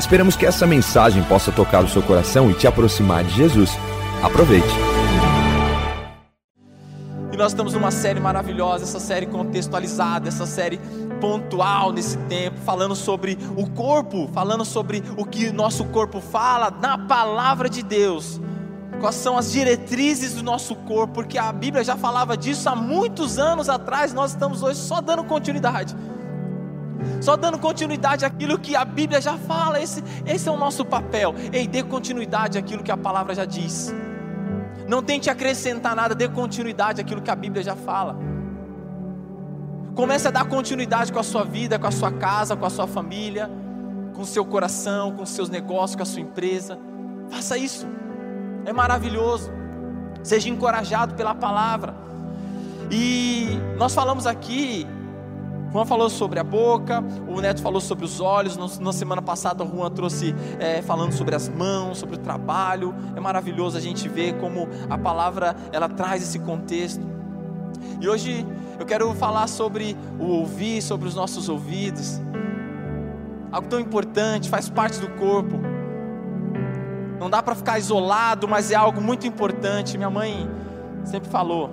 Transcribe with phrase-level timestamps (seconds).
[0.00, 3.70] Esperamos que essa mensagem possa tocar o seu coração e te aproximar de Jesus.
[4.22, 4.66] Aproveite.
[7.30, 10.80] E nós estamos numa série maravilhosa, essa série contextualizada, essa série
[11.20, 16.96] pontual nesse tempo, falando sobre o corpo, falando sobre o que nosso corpo fala na
[16.96, 18.40] palavra de Deus.
[19.00, 21.12] Quais são as diretrizes do nosso corpo?
[21.12, 25.24] Porque a Bíblia já falava disso há muitos anos atrás, nós estamos hoje só dando
[25.24, 25.94] continuidade
[27.20, 29.80] só dando continuidade àquilo que a Bíblia já fala.
[29.80, 31.34] Esse, esse é o nosso papel.
[31.52, 33.94] Ei, dê continuidade àquilo que a palavra já diz.
[34.88, 38.16] Não tente acrescentar nada, dê continuidade àquilo que a Bíblia já fala.
[39.94, 42.86] Comece a dar continuidade com a sua vida, com a sua casa, com a sua
[42.86, 43.50] família,
[44.14, 46.78] com o seu coração, com os seus negócios, com a sua empresa.
[47.30, 47.86] Faça isso.
[48.64, 49.50] É maravilhoso.
[50.22, 51.94] Seja encorajado pela palavra.
[52.90, 54.86] E nós falamos aqui
[55.72, 58.56] Juan falou sobre a boca, o Neto falou sobre os olhos.
[58.78, 62.92] Na semana passada, o Juan trouxe é, falando sobre as mãos, sobre o trabalho.
[63.14, 67.06] É maravilhoso a gente ver como a palavra ela traz esse contexto.
[68.00, 68.44] E hoje
[68.80, 72.20] eu quero falar sobre o ouvir, sobre os nossos ouvidos.
[73.52, 75.56] Algo tão importante, faz parte do corpo.
[77.20, 79.96] Não dá para ficar isolado, mas é algo muito importante.
[79.96, 80.50] Minha mãe
[81.04, 81.70] sempre falou: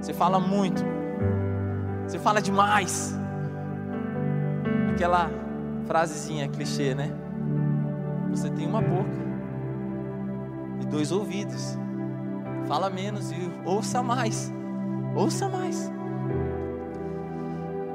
[0.00, 1.01] você fala muito
[2.06, 3.18] você fala demais.
[4.90, 5.30] Aquela
[5.86, 7.10] frasezinha clichê, né?
[8.30, 9.22] Você tem uma boca
[10.80, 11.76] e dois ouvidos.
[12.66, 14.52] Fala menos e ouça mais.
[15.14, 15.90] Ouça mais.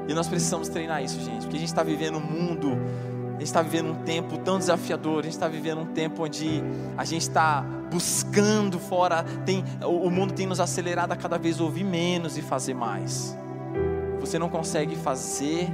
[0.08, 2.78] E nós precisamos treinar isso, gente, porque a gente está vivendo um mundo,
[3.28, 6.62] a gente está vivendo um tempo tão desafiador, a gente está vivendo um tempo onde
[6.96, 11.84] a gente está buscando fora, tem, o mundo tem nos acelerado a cada vez ouvir
[11.84, 13.36] menos e fazer mais.
[14.20, 15.68] Você não consegue fazer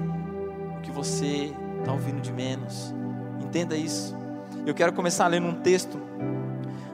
[0.76, 2.94] o que você está ouvindo de menos.
[3.40, 4.16] Entenda isso.
[4.66, 6.00] Eu quero começar lendo um texto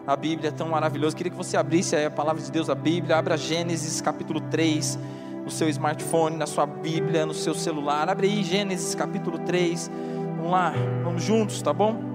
[0.06, 1.14] a Bíblia tão maravilhoso.
[1.14, 3.16] Queria que você abrisse a palavra de Deus, a Bíblia.
[3.16, 4.98] Abra Gênesis capítulo 3
[5.44, 8.08] no seu smartphone, na sua Bíblia, no seu celular.
[8.08, 9.90] Abre aí Gênesis capítulo 3.
[10.36, 10.72] Vamos lá,
[11.04, 12.09] vamos juntos, tá bom?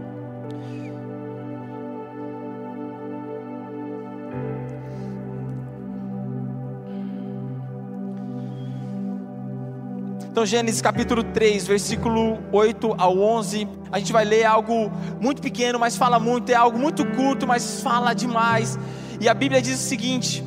[10.35, 15.79] Então, Gênesis capítulo 3, versículo 8 ao 11, a gente vai ler algo muito pequeno,
[15.79, 18.77] mas fala muito, é algo muito curto, mas fala demais.
[19.21, 20.43] E a Bíblia diz o seguinte: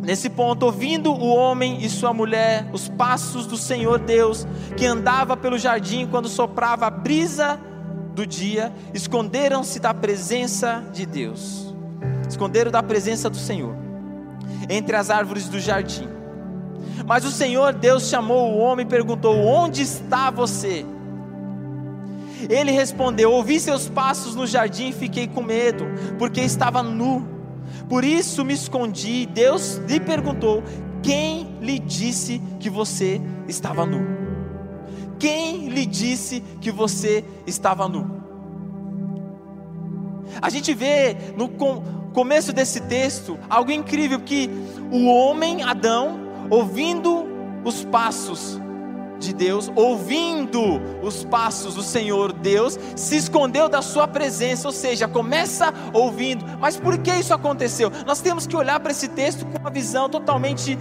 [0.00, 4.46] nesse ponto, ouvindo o homem e sua mulher os passos do Senhor Deus,
[4.76, 7.58] que andava pelo jardim quando soprava a brisa
[8.14, 11.74] do dia, esconderam-se da presença de Deus,
[12.28, 13.74] esconderam da presença do Senhor,
[14.70, 16.13] entre as árvores do jardim.
[17.06, 20.86] Mas o Senhor Deus chamou o homem e perguntou: Onde está você?
[22.48, 25.84] Ele respondeu: Ouvi seus passos no jardim e fiquei com medo,
[26.18, 27.26] porque estava nu.
[27.88, 29.26] Por isso me escondi.
[29.26, 30.62] Deus lhe perguntou:
[31.02, 34.24] Quem lhe disse que você estava nu?
[35.18, 38.22] Quem lhe disse que você estava nu?
[40.40, 41.48] A gente vê no
[42.12, 44.50] começo desse texto algo incrível que
[44.90, 47.26] o homem Adão ouvindo
[47.64, 48.60] os passos
[49.18, 50.60] de Deus, ouvindo
[51.02, 56.44] os passos do Senhor Deus, se escondeu da sua presença, ou seja, começa ouvindo.
[56.60, 57.90] Mas por que isso aconteceu?
[58.06, 60.78] Nós temos que olhar para esse texto com uma visão totalmente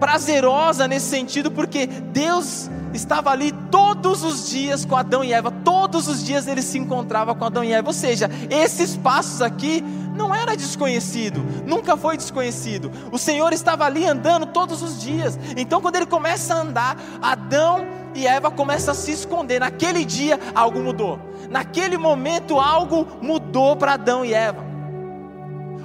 [0.00, 6.08] prazerosa nesse sentido, porque Deus estava ali todos os dias com Adão e Eva, todos
[6.08, 9.82] os dias ele se encontrava com Adão e Eva, ou seja, esses passos aqui
[10.16, 12.90] não era desconhecido, nunca foi desconhecido.
[13.12, 15.38] O Senhor estava ali andando todos os dias.
[15.56, 19.60] Então, quando ele começa a andar, Adão e Eva começam a se esconder.
[19.60, 21.20] Naquele dia, algo mudou.
[21.50, 24.64] Naquele momento, algo mudou para Adão e Eva.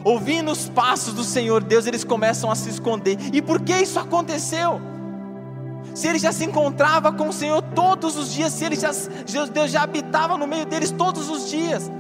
[0.04, 3.18] Ouvindo os passos do Senhor Deus, eles começam a se esconder.
[3.32, 4.82] E por que isso aconteceu?
[5.94, 8.92] Se ele já se encontrava com o Senhor todos os dias, se ele já,
[9.52, 11.92] Deus já habitava no meio deles todos os dias,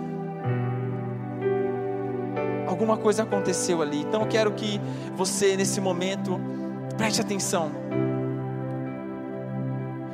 [2.81, 4.01] alguma coisa aconteceu ali.
[4.01, 4.81] Então eu quero que
[5.15, 6.39] você, nesse momento,
[6.97, 7.71] preste atenção.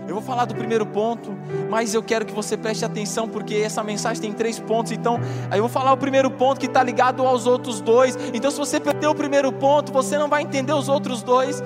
[0.06, 1.32] Eu vou falar do primeiro ponto,
[1.70, 4.92] mas eu quero que você preste atenção porque essa mensagem tem três pontos.
[4.94, 5.20] Então,
[5.52, 8.18] eu vou falar o primeiro ponto que está ligado aos outros dois.
[8.34, 11.62] Então, se você perder o primeiro ponto, você não vai entender os outros dois.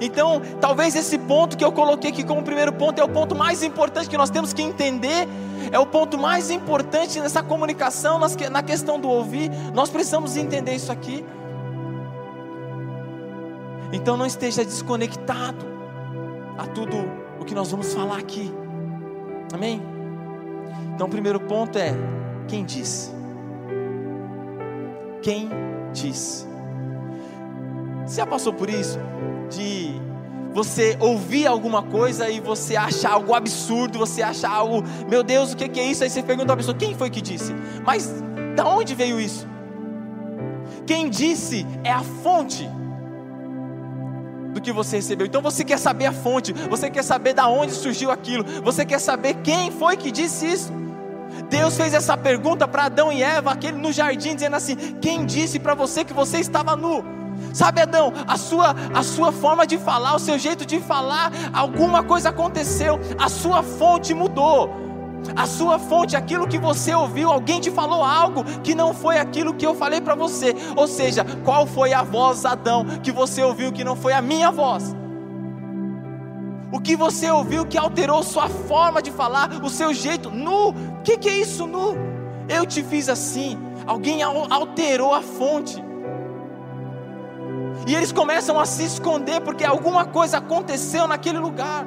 [0.00, 3.62] Então, talvez esse ponto que eu coloquei aqui como primeiro ponto é o ponto mais
[3.62, 5.28] importante que nós temos que entender,
[5.72, 9.50] é o ponto mais importante nessa comunicação, na questão do ouvir.
[9.74, 11.24] Nós precisamos entender isso aqui.
[13.92, 15.66] Então, não esteja desconectado
[16.56, 16.96] a tudo
[17.40, 18.52] o que nós vamos falar aqui.
[19.52, 19.82] Amém?
[20.94, 21.94] Então, o primeiro ponto é:
[22.46, 23.10] quem disse?
[25.22, 25.48] Quem
[25.92, 26.46] disse?
[28.06, 28.98] Você já passou por isso?
[29.50, 30.00] De
[30.52, 35.56] você ouvir alguma coisa e você achar algo absurdo, você achar algo, meu Deus, o
[35.56, 36.02] que é isso?
[36.02, 37.54] Aí você pergunta a pessoa: quem foi que disse?
[37.84, 38.12] Mas
[38.56, 39.46] da onde veio isso?
[40.86, 42.68] Quem disse é a fonte
[44.52, 45.26] do que você recebeu.
[45.26, 48.98] Então você quer saber a fonte, você quer saber da onde surgiu aquilo, você quer
[48.98, 50.72] saber quem foi que disse isso.
[51.50, 55.58] Deus fez essa pergunta para Adão e Eva, aquele no jardim, dizendo assim: Quem disse
[55.58, 57.17] para você que você estava nu?
[57.52, 62.02] Sabe, Adão, a sua, a sua forma de falar, o seu jeito de falar, alguma
[62.02, 64.88] coisa aconteceu, a sua fonte mudou
[65.36, 69.54] a sua fonte, aquilo que você ouviu, alguém te falou algo que não foi aquilo
[69.54, 70.54] que eu falei para você.
[70.76, 74.50] Ou seja, qual foi a voz, Adão, que você ouviu que não foi a minha
[74.50, 74.94] voz?
[76.70, 80.30] O que você ouviu que alterou sua forma de falar, o seu jeito?
[80.30, 81.96] Nu, o que, que é isso, nu?
[82.48, 83.58] Eu te fiz assim.
[83.86, 85.82] Alguém alterou a fonte.
[87.86, 91.86] E eles começam a se esconder porque alguma coisa aconteceu naquele lugar.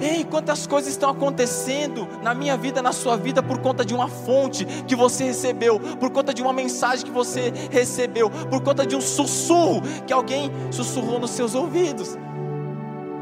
[0.00, 4.08] Ei, quantas coisas estão acontecendo na minha vida, na sua vida, por conta de uma
[4.08, 8.96] fonte que você recebeu, por conta de uma mensagem que você recebeu, por conta de
[8.96, 12.18] um sussurro que alguém sussurrou nos seus ouvidos.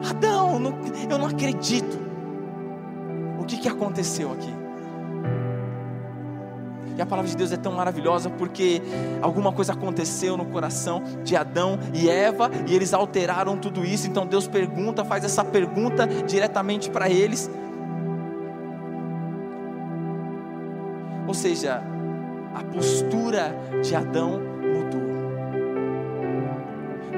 [0.09, 0.59] Adão,
[1.11, 1.99] eu não acredito.
[3.39, 4.60] O que, que aconteceu aqui?
[7.00, 8.82] E a palavra de Deus é tão maravilhosa porque
[9.23, 14.06] alguma coisa aconteceu no coração de Adão e Eva e eles alteraram tudo isso.
[14.06, 17.50] Então Deus pergunta, faz essa pergunta diretamente para eles.
[21.26, 21.82] Ou seja,
[22.55, 25.00] a postura de Adão mudou.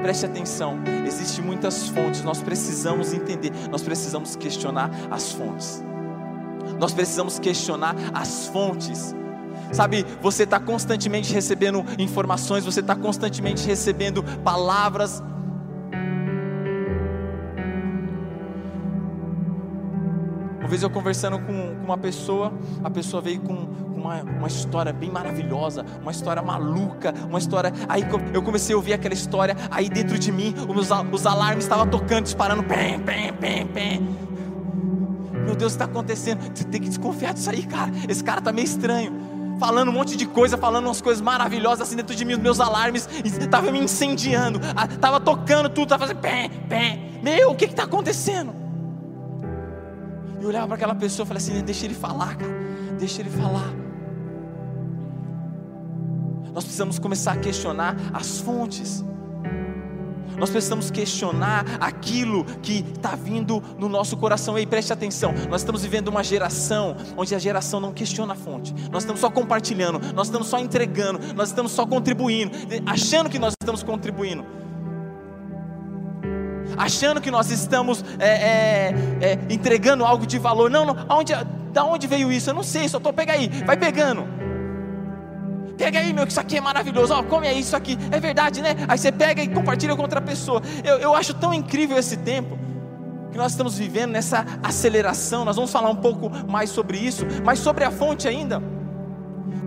[0.01, 5.83] Preste atenção, existem muitas fontes, nós precisamos entender, nós precisamos questionar as fontes.
[6.79, 9.13] Nós precisamos questionar as fontes
[9.73, 15.21] Sabe, você está constantemente recebendo informações, você está constantemente recebendo palavras.
[20.59, 22.53] Uma vez eu conversando com, com uma pessoa,
[22.83, 27.73] a pessoa veio com, com uma, uma história bem maravilhosa, uma história maluca, uma história.
[27.89, 31.87] Aí eu comecei a ouvir aquela história, aí dentro de mim os, os alarmes estavam
[31.87, 32.63] tocando, disparando.
[35.45, 36.39] Meu Deus, está acontecendo.
[36.55, 37.91] Você tem que desconfiar disso aí, cara.
[38.07, 41.95] Esse cara está meio estranho falando um monte de coisa, falando umas coisas maravilhosas assim
[41.95, 44.59] dentro de mim, os meus alarmes, estava me incendiando,
[44.91, 46.99] estava tocando tudo, estava fazendo pé, pé.
[47.21, 48.53] Meu, o que está acontecendo?
[50.41, 52.51] Eu olhava para aquela pessoa e falei assim: deixa ele falar, cara,
[52.99, 53.73] deixa ele falar.
[56.53, 59.03] Nós precisamos começar a questionar as fontes.
[60.37, 64.57] Nós precisamos questionar aquilo que está vindo no nosso coração.
[64.57, 65.33] Ei, preste atenção.
[65.49, 68.73] Nós estamos vivendo uma geração onde a geração não questiona a fonte.
[68.91, 72.51] Nós estamos só compartilhando, nós estamos só entregando, nós estamos só contribuindo,
[72.85, 74.45] achando que nós estamos contribuindo.
[76.77, 80.69] Achando que nós estamos é, é, é, entregando algo de valor.
[80.69, 81.05] Não, não.
[81.07, 81.33] Aonde,
[81.71, 82.49] da onde veio isso?
[82.49, 84.42] Eu não sei, só estou pega aí, vai pegando.
[85.77, 87.13] Pega aí, meu, que isso aqui é maravilhoso.
[87.13, 87.97] Ó, come aí isso aqui.
[88.11, 88.75] É verdade, né?
[88.87, 90.61] Aí você pega e compartilha com outra pessoa.
[90.83, 92.57] Eu, eu acho tão incrível esse tempo
[93.31, 95.43] que nós estamos vivendo nessa aceleração.
[95.43, 98.61] Nós vamos falar um pouco mais sobre isso, mas sobre a fonte ainda.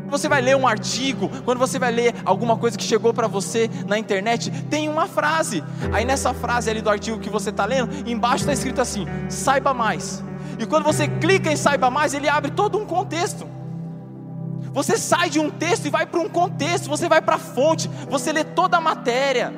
[0.08, 3.68] Você vai ler um artigo, quando você vai ler alguma coisa que chegou para você
[3.88, 5.64] na internet, tem uma frase.
[5.92, 9.75] Aí nessa frase ali do artigo que você está lendo, embaixo está escrito assim: saiba
[9.75, 10.22] mais.
[10.58, 13.46] E quando você clica em saiba mais, ele abre todo um contexto.
[14.76, 17.88] Você sai de um texto e vai para um contexto, você vai para a fonte,
[18.11, 19.50] você lê toda a matéria.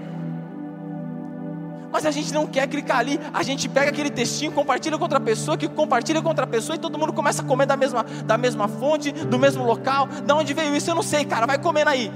[1.91, 5.19] Mas a gente não quer clicar ali, a gente pega aquele textinho, compartilha com outra
[5.19, 8.39] pessoa, que compartilha com outra pessoa e todo mundo começa a comer da mesma, da
[8.39, 10.07] mesma fonte, do mesmo local.
[10.25, 10.89] Da onde veio isso?
[10.89, 12.13] Eu não sei, cara, vai comendo aí.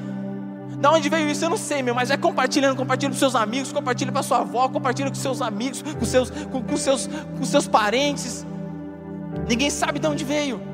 [0.79, 1.45] Da onde veio isso?
[1.45, 4.69] Eu não sei, meu, mas é compartilhando, compartilha com seus amigos, compartilha com sua avó,
[4.69, 8.47] compartilha com seus amigos, com seus, com, com seus, com seus parentes.
[9.49, 10.72] Ninguém sabe de onde veio.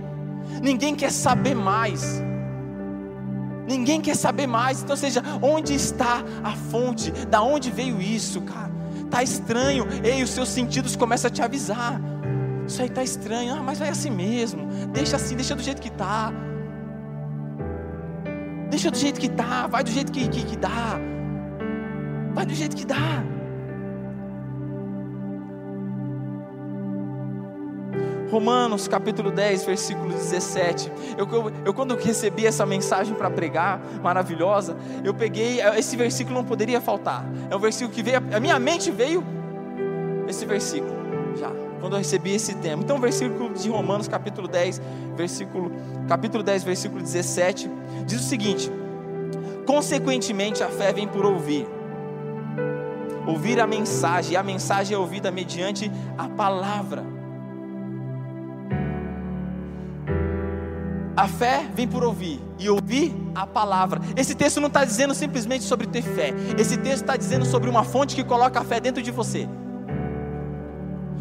[0.62, 2.22] Ninguém quer saber mais.
[3.66, 4.82] Ninguém quer saber mais.
[4.82, 7.10] Então, seja, onde está a fonte?
[7.26, 8.72] Da onde veio isso, cara?
[9.10, 9.86] Tá estranho.
[10.02, 12.00] Ei, os seus sentidos começam a te avisar.
[12.66, 13.54] Isso aí tá estranho.
[13.54, 14.66] Ah, mas vai assim mesmo.
[14.92, 16.32] Deixa assim, deixa do jeito que tá.
[18.70, 20.98] Deixa do jeito que tá, vai do jeito que, que, que dá.
[22.32, 23.24] Vai do jeito que dá.
[28.30, 30.92] Romanos capítulo 10, versículo 17.
[31.16, 36.36] Eu, eu, eu quando recebi essa mensagem para pregar, maravilhosa, eu peguei, eh, esse versículo
[36.36, 37.24] não poderia faltar.
[37.50, 39.24] É um versículo que veio, a minha mente veio
[40.28, 40.92] esse versículo,
[41.38, 42.82] já, quando eu recebi esse tema.
[42.82, 44.80] Então, o versículo de Romanos capítulo 10,
[45.16, 45.72] versículo,
[46.06, 47.70] capítulo 10, versículo 17,
[48.04, 48.70] diz o seguinte:
[49.66, 51.66] Consequentemente, a fé vem por ouvir.
[53.26, 57.17] Ouvir a mensagem, e a mensagem é ouvida mediante a palavra.
[61.18, 64.00] A fé vem por ouvir e ouvir a palavra.
[64.16, 66.32] Esse texto não está dizendo simplesmente sobre ter fé.
[66.56, 69.48] Esse texto está dizendo sobre uma fonte que coloca a fé dentro de você.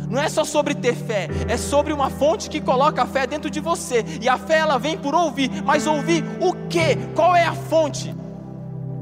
[0.08, 3.50] Não é só sobre ter fé, é sobre uma fonte que coloca a fé dentro
[3.50, 4.06] de você.
[4.22, 6.96] E a fé ela vem por ouvir, mas ouvir o que?
[7.16, 8.16] Qual é a fonte?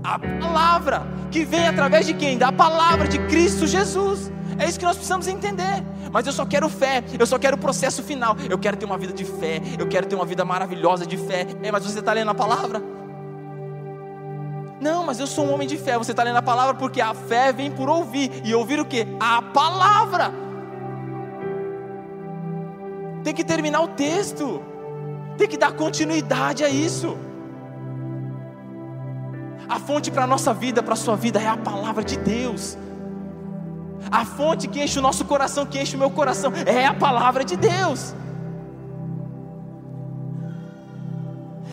[0.01, 2.37] A palavra que vem através de quem?
[2.37, 4.31] Da palavra de Cristo Jesus.
[4.57, 5.83] É isso que nós precisamos entender.
[6.15, 8.37] Mas eu só quero fé, eu só quero o processo final.
[8.49, 11.45] Eu quero ter uma vida de fé, eu quero ter uma vida maravilhosa de fé.
[11.61, 12.81] É, mas você está lendo a palavra?
[14.79, 15.97] Não, mas eu sou um homem de fé.
[15.97, 18.31] Você está lendo a palavra porque a fé vem por ouvir.
[18.45, 19.05] E ouvir o que?
[19.19, 20.31] A palavra.
[23.21, 24.63] Tem que terminar o texto.
[25.37, 27.17] Tem que dar continuidade a isso.
[29.67, 32.77] A fonte para a nossa vida, para a sua vida, é a palavra de Deus.
[34.11, 37.43] A fonte que enche o nosso coração, que enche o meu coração, é a palavra
[37.43, 38.13] de Deus.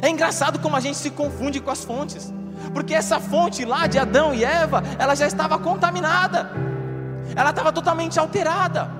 [0.00, 2.32] É engraçado como a gente se confunde com as fontes,
[2.74, 6.50] porque essa fonte lá de Adão e Eva, ela já estava contaminada,
[7.36, 8.90] ela estava totalmente alterada.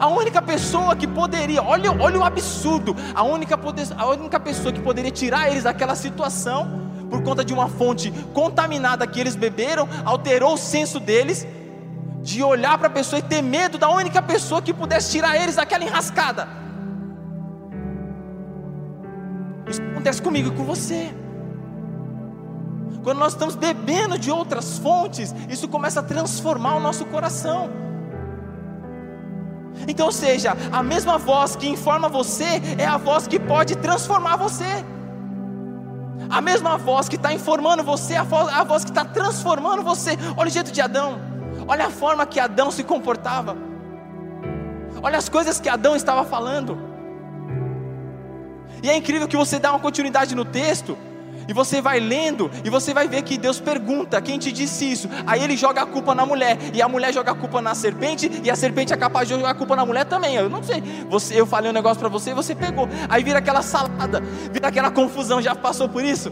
[0.00, 4.72] A única pessoa que poderia, olha, olha o absurdo, a única, poder, a única pessoa
[4.72, 9.88] que poderia tirar eles daquela situação, por conta de uma fonte contaminada que eles beberam,
[10.04, 11.46] alterou o senso deles,
[12.22, 15.56] de olhar para a pessoa e ter medo da única pessoa que pudesse tirar eles
[15.56, 16.48] daquela enrascada.
[19.66, 21.12] Isso acontece comigo e com você.
[23.02, 27.68] Quando nós estamos bebendo de outras fontes, isso começa a transformar o nosso coração.
[29.88, 34.36] Então, ou seja, a mesma voz que informa você é a voz que pode transformar
[34.36, 34.84] você.
[36.30, 39.82] A mesma voz que está informando você é a voz, a voz que está transformando
[39.82, 40.16] você.
[40.36, 41.31] Olha o jeito de Adão.
[41.72, 43.56] Olha a forma que Adão se comportava.
[45.02, 46.78] Olha as coisas que Adão estava falando.
[48.82, 50.98] E é incrível que você dá uma continuidade no texto.
[51.48, 55.08] E você vai lendo e você vai ver que Deus pergunta quem te disse isso.
[55.26, 58.30] Aí ele joga a culpa na mulher e a mulher joga a culpa na serpente
[58.44, 60.36] e a serpente é capaz de jogar a culpa na mulher também.
[60.36, 60.82] Eu não sei.
[61.08, 62.86] Você, eu falei um negócio para você e você pegou.
[63.08, 64.20] Aí vira aquela salada,
[64.52, 65.40] vira aquela confusão.
[65.40, 66.30] Já passou por isso?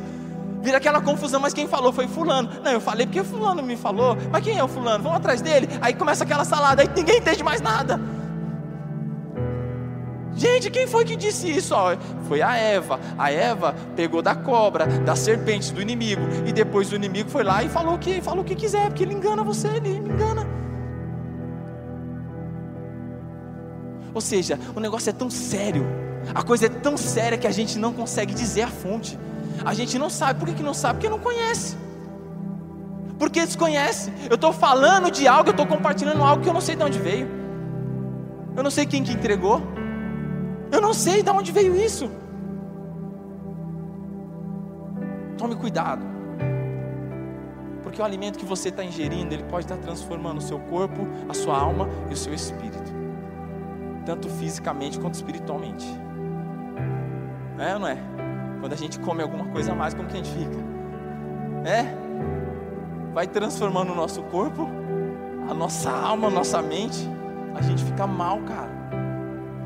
[0.61, 2.51] Vira aquela confusão, mas quem falou foi fulano.
[2.63, 4.17] Não, eu falei porque fulano me falou.
[4.31, 5.03] Mas quem é o fulano?
[5.03, 5.69] Vamos atrás dele.
[5.81, 7.99] Aí começa aquela salada, aí ninguém entende mais nada.
[10.35, 11.75] Gente, quem foi que disse isso?
[11.75, 11.97] Ó,
[12.29, 13.01] foi a Eva.
[13.19, 16.23] A Eva pegou da cobra, da serpente, do inimigo.
[16.47, 19.03] E depois o inimigo foi lá e falou o que, falou o que quiser, porque
[19.03, 20.47] ele engana você, ele me engana.
[24.13, 25.87] Ou seja, o negócio é tão sério,
[26.35, 29.19] a coisa é tão séria que a gente não consegue dizer a fonte.
[29.65, 30.39] A gente não sabe.
[30.39, 30.95] Por que, que não sabe?
[30.95, 31.77] Porque não conhece.
[33.19, 34.13] Porque desconhece.
[34.29, 36.99] Eu estou falando de algo, eu estou compartilhando algo que eu não sei de onde
[36.99, 37.29] veio.
[38.57, 39.63] Eu não sei quem que entregou.
[40.73, 42.11] Eu não sei de onde veio isso.
[45.37, 46.07] Tome cuidado.
[47.83, 51.35] Porque o alimento que você está ingerindo, ele pode estar transformando o seu corpo, a
[51.35, 52.93] sua alma e o seu espírito.
[54.07, 55.87] Tanto fisicamente quanto espiritualmente.
[57.59, 58.20] É ou não é?
[58.61, 60.57] Quando a gente come alguma coisa a mais, como que a gente fica?
[61.65, 62.11] É?
[63.15, 64.69] Vai transformando o nosso corpo,
[65.49, 67.09] a nossa alma, a nossa mente.
[67.55, 68.71] A gente fica mal, cara.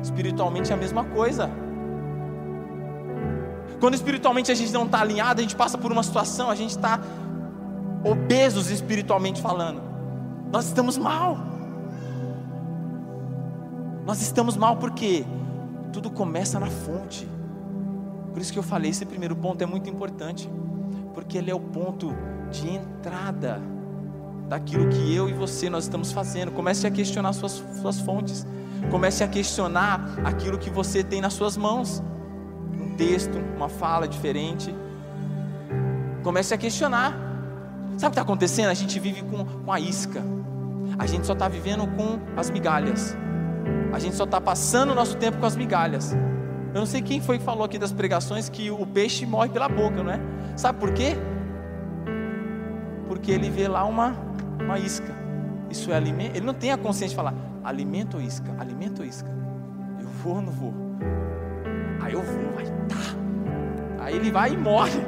[0.01, 1.51] Espiritualmente é a mesma coisa.
[3.79, 6.71] Quando espiritualmente a gente não está alinhado, a gente passa por uma situação, a gente
[6.71, 6.99] está
[8.03, 9.81] obesos espiritualmente falando.
[10.51, 11.37] Nós estamos mal.
[14.05, 15.25] Nós estamos mal porque
[15.91, 17.34] tudo começa na fonte.
[18.35, 20.49] Por isso que eu falei, esse primeiro ponto é muito importante,
[21.13, 22.13] porque ele é o ponto
[22.51, 23.61] de entrada
[24.49, 26.51] daquilo que eu e você nós estamos fazendo.
[26.51, 28.45] Comece a questionar suas, suas fontes.
[28.91, 32.03] Comece a questionar aquilo que você tem nas suas mãos.
[32.77, 34.75] Um texto, uma fala diferente.
[36.21, 37.11] Comece a questionar.
[37.11, 38.67] Sabe o que está acontecendo?
[38.67, 40.21] A gente vive com, com a isca.
[40.99, 43.15] A gente só está vivendo com as migalhas.
[43.93, 46.13] A gente só está passando o nosso tempo com as migalhas.
[46.75, 49.69] Eu não sei quem foi que falou aqui das pregações que o peixe morre pela
[49.69, 50.19] boca, não é?
[50.57, 51.15] Sabe por quê?
[53.07, 54.13] Porque ele vê lá uma,
[54.59, 55.15] uma isca.
[55.69, 56.35] Isso é alimento.
[56.35, 59.29] Ele não tem a consciência de falar alimento ou isca, alimento ou isca.
[60.01, 60.73] Eu vou ou não vou?
[62.01, 64.03] Aí eu vou, vai tá.
[64.03, 64.99] Aí ele vai e morre.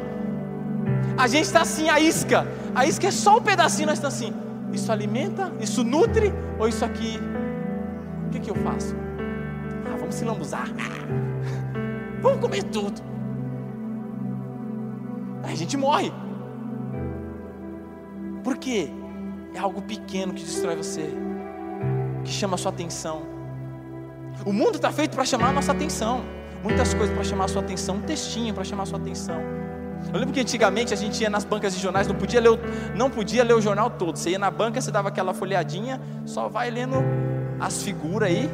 [1.17, 2.47] A gente está assim, a isca.
[2.73, 4.33] A isca é só um pedacinho, nós estamos assim.
[4.71, 5.51] Isso alimenta?
[5.59, 6.33] Isso nutre?
[6.57, 7.19] Ou isso aqui?
[8.25, 8.95] O que, que eu faço?
[9.85, 10.69] Ah, vamos se lambuzar.
[12.21, 13.01] Vamos comer tudo.
[15.43, 16.11] Aí a gente morre.
[18.43, 18.89] Por quê?
[19.53, 21.09] É algo pequeno que destrói você,
[22.23, 23.23] que chama a sua atenção.
[24.45, 26.21] O mundo está feito para chamar a nossa atenção.
[26.63, 29.39] Muitas coisas para chamar a sua atenção, um textinho para chamar a sua atenção.
[30.13, 32.59] Eu lembro que antigamente a gente ia nas bancas de jornais, não podia ler o,
[32.95, 34.15] não podia ler o jornal todo.
[34.17, 36.97] Você ia na banca, você dava aquela folheadinha, só vai lendo
[37.59, 38.49] as figuras aí,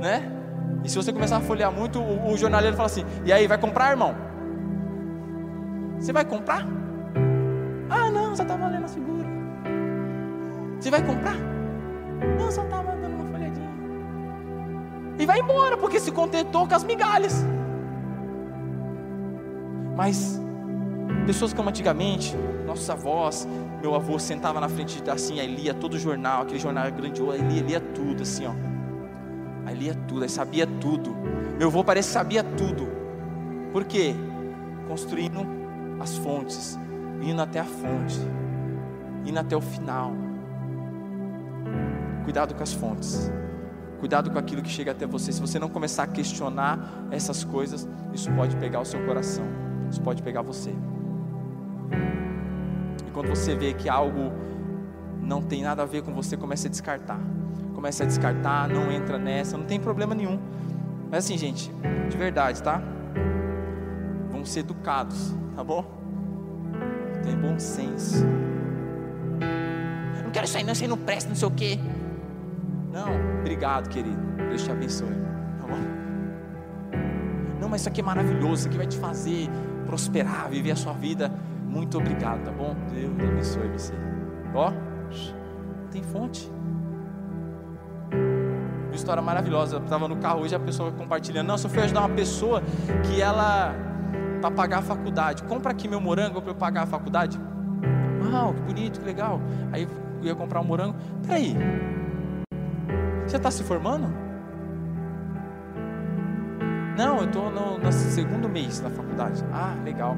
[0.00, 0.41] né?
[0.84, 3.58] E se você começar a folhear muito, o, o jornaleiro fala assim: E aí, vai
[3.58, 4.14] comprar, irmão?
[5.98, 6.66] Você vai comprar?
[7.88, 9.30] Ah, não, só estava lendo as figuras.
[10.80, 11.36] Você vai comprar?
[12.38, 13.70] Não, só estava dando uma folhadinha.
[15.18, 17.44] E vai embora, porque se contentou com as migalhas.
[19.94, 20.40] Mas
[21.26, 22.34] pessoas como antigamente,
[22.66, 23.46] nossos avós,
[23.80, 27.42] meu avô sentava na frente assim, aí lia todo o jornal, aquele jornal grandioso, aí
[27.42, 28.71] lia, lia tudo assim, ó.
[29.64, 31.14] Aí lia tudo, aí sabia tudo.
[31.58, 32.88] Meu avô parece que sabia tudo.
[33.72, 34.14] Por quê?
[34.88, 35.46] Construindo
[36.00, 36.78] as fontes,
[37.22, 38.18] indo até a fonte,
[39.24, 40.12] indo até o final.
[42.24, 43.30] Cuidado com as fontes.
[43.98, 45.32] Cuidado com aquilo que chega até você.
[45.32, 49.44] Se você não começar a questionar essas coisas, isso pode pegar o seu coração.
[49.88, 50.74] Isso pode pegar você.
[53.06, 54.32] E quando você vê que algo
[55.20, 57.20] não tem nada a ver com você, comece a descartar.
[57.82, 60.38] Comece a descartar, não entra nessa, não tem problema nenhum.
[61.10, 61.68] Mas assim, gente,
[62.08, 62.80] de verdade, tá?
[64.30, 65.84] Vamos ser educados, tá bom?
[67.24, 68.24] Tem bom senso.
[70.22, 71.76] Não quero aí, não, isso aí não presta, não sei o quê.
[72.92, 74.16] Não, obrigado, querido.
[74.48, 75.08] Deus te abençoe.
[75.60, 77.00] Tá bom?
[77.60, 79.50] Não, mas isso aqui é maravilhoso, isso aqui vai te fazer
[79.86, 81.32] prosperar, viver a sua vida.
[81.66, 82.76] Muito obrigado, tá bom?
[82.92, 83.94] Deus abençoe você.
[84.54, 84.72] Ó,
[85.90, 86.48] tem fonte.
[88.92, 89.76] Uma história maravilhosa.
[89.76, 91.46] Eu estava no carro hoje, a pessoa compartilhando.
[91.46, 92.62] Não, só fui ajudar uma pessoa
[93.06, 93.74] que ela,
[94.38, 97.40] para pagar a faculdade, compra aqui meu morango para eu pagar a faculdade.
[98.30, 99.40] Uau, que bonito, que legal.
[99.72, 99.88] Aí
[100.20, 100.94] eu ia comprar um morango.
[101.26, 101.56] Peraí,
[103.26, 104.12] você está se formando?
[106.94, 109.42] Não, eu estou no, no, segundo mês da faculdade.
[109.50, 110.14] Ah, legal.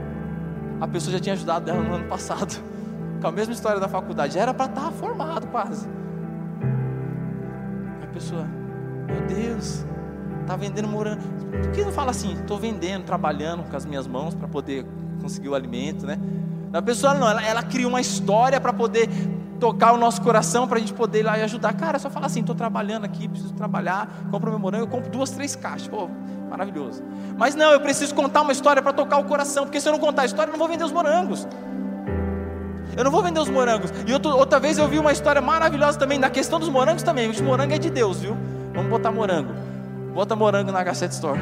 [0.80, 2.58] A pessoa já tinha ajudado ela no ano passado,
[3.20, 4.38] com a mesma história da faculdade.
[4.38, 5.86] Era para estar tá formado quase.
[8.22, 8.46] Pessoa,
[9.08, 9.84] meu Deus,
[10.42, 11.20] está vendendo morango.
[11.50, 12.34] Por que não fala assim?
[12.34, 14.86] Estou vendendo, trabalhando com as minhas mãos para poder
[15.20, 16.20] conseguir o alimento, né?
[16.72, 19.08] A pessoa não, ela, ela cria uma história para poder
[19.58, 21.72] tocar o nosso coração para a gente poder ir lá e ajudar.
[21.72, 25.30] Cara, só falar assim: estou trabalhando aqui, preciso trabalhar, compro meu morango, eu compro duas,
[25.30, 25.88] três caixas.
[25.88, 26.08] Pô,
[26.48, 27.02] maravilhoso.
[27.36, 29.98] Mas não, eu preciso contar uma história para tocar o coração, porque se eu não
[29.98, 31.48] contar a história, eu não vou vender os morangos.
[32.96, 33.92] Eu não vou vender os morangos.
[34.06, 37.28] E outro, outra vez eu vi uma história maravilhosa também, na questão dos morangos também.
[37.28, 38.36] Os morangos é de Deus, viu?
[38.74, 39.52] Vamos botar morango.
[40.14, 41.40] Bota morango na H7 Store.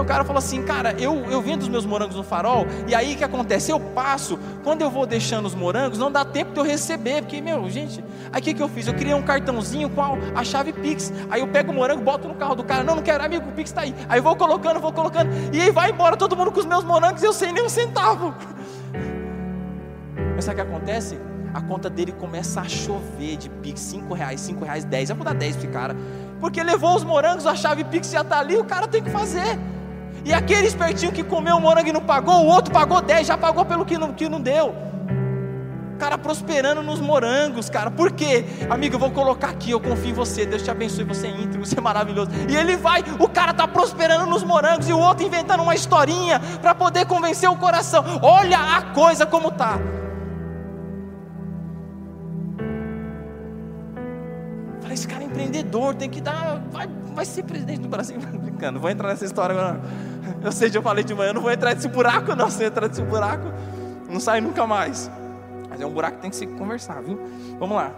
[0.00, 3.14] O cara falou assim, cara, eu, eu vendo os meus morangos no farol, e aí
[3.14, 3.72] o que acontece?
[3.72, 7.40] Eu passo, quando eu vou deixando os morangos, não dá tempo de eu receber, porque,
[7.40, 8.86] meu, gente, aí o que, que eu fiz?
[8.86, 12.28] Eu criei um cartãozinho com a, a chave Pix, aí eu pego o morango, boto
[12.28, 14.36] no carro do cara, não, não quero, amigo, o Pix está aí, aí eu vou
[14.36, 17.32] colocando, vou colocando, e aí vai embora todo mundo com os meus morangos, e eu
[17.32, 18.34] sem nem um centavo.
[20.36, 21.18] Mas sabe o que acontece?
[21.54, 25.24] A conta dele começa a chover de Pix, 5 reais, 5 reais, 10, eu vou
[25.24, 25.96] dar 10 para esse cara,
[26.38, 29.58] porque levou os morangos, a chave Pix já está ali, o cara tem que fazer.
[30.22, 33.38] E aquele espertinho que comeu o morango e não pagou, o outro pagou 10, já
[33.38, 34.74] pagou pelo que não, que não deu.
[35.98, 37.90] Cara prosperando nos morangos, cara.
[37.90, 38.44] Por quê?
[38.68, 40.44] Amigo, eu vou colocar aqui, eu confio em você.
[40.44, 42.30] Deus te abençoe, você é você é maravilhoso.
[42.50, 46.38] E ele vai, o cara está prosperando nos morangos e o outro inventando uma historinha
[46.60, 48.04] para poder convencer o coração.
[48.20, 49.78] Olha a coisa como tá.
[55.36, 58.18] Empreendedor, tem que dar, vai, vai ser presidente do Brasil.
[58.40, 59.80] Brincando, vou entrar nessa história agora.
[60.42, 62.50] Eu sei que eu falei de manhã, eu não vou entrar nesse buraco, não.
[62.50, 63.52] Se eu entrar nesse buraco,
[64.08, 65.10] não sai nunca mais.
[65.68, 67.20] Mas é um buraco que tem que se conversar, viu?
[67.58, 67.92] Vamos lá.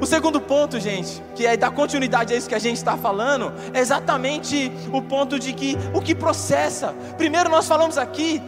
[0.00, 3.52] O segundo ponto, gente, que é dar continuidade a isso que a gente está falando,
[3.72, 6.94] é exatamente o ponto de que o que processa.
[7.16, 8.40] Primeiro nós falamos aqui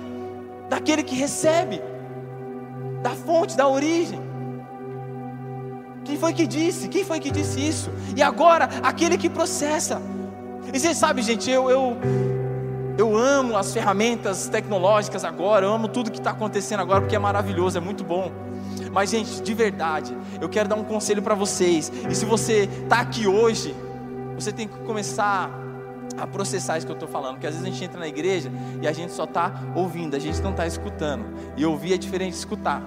[0.68, 1.82] daquele que recebe,
[3.02, 4.23] da fonte, da origem.
[6.04, 6.88] Quem foi que disse?
[6.88, 7.90] Quem foi que disse isso?
[8.14, 10.00] E agora, aquele que processa.
[10.72, 11.96] E você sabe, gente, eu, eu,
[12.98, 17.18] eu amo as ferramentas tecnológicas agora, eu amo tudo que está acontecendo agora, porque é
[17.18, 18.30] maravilhoso, é muito bom.
[18.92, 21.90] Mas, gente, de verdade, eu quero dar um conselho para vocês.
[22.08, 23.74] E se você está aqui hoje,
[24.34, 25.50] você tem que começar
[26.16, 27.34] a processar isso que eu estou falando.
[27.34, 30.18] Porque às vezes a gente entra na igreja e a gente só está ouvindo, a
[30.18, 31.24] gente não está escutando.
[31.56, 32.82] E ouvir é diferente de escutar.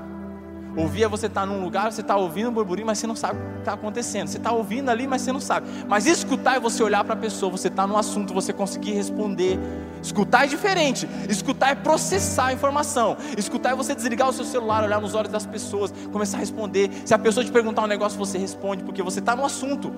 [0.78, 3.16] Ouvir é você estar tá num lugar, você está ouvindo um burburinho, mas você não
[3.16, 4.28] sabe o que está acontecendo.
[4.28, 5.68] Você está ouvindo ali, mas você não sabe.
[5.88, 9.58] Mas escutar é você olhar para a pessoa, você está no assunto, você conseguir responder.
[10.04, 11.10] Escutar é diferente.
[11.28, 13.18] Escutar é processar a informação.
[13.36, 16.92] Escutar é você desligar o seu celular, olhar nos olhos das pessoas, começar a responder.
[17.06, 19.92] Se a pessoa te perguntar um negócio, você responde, porque você está no assunto.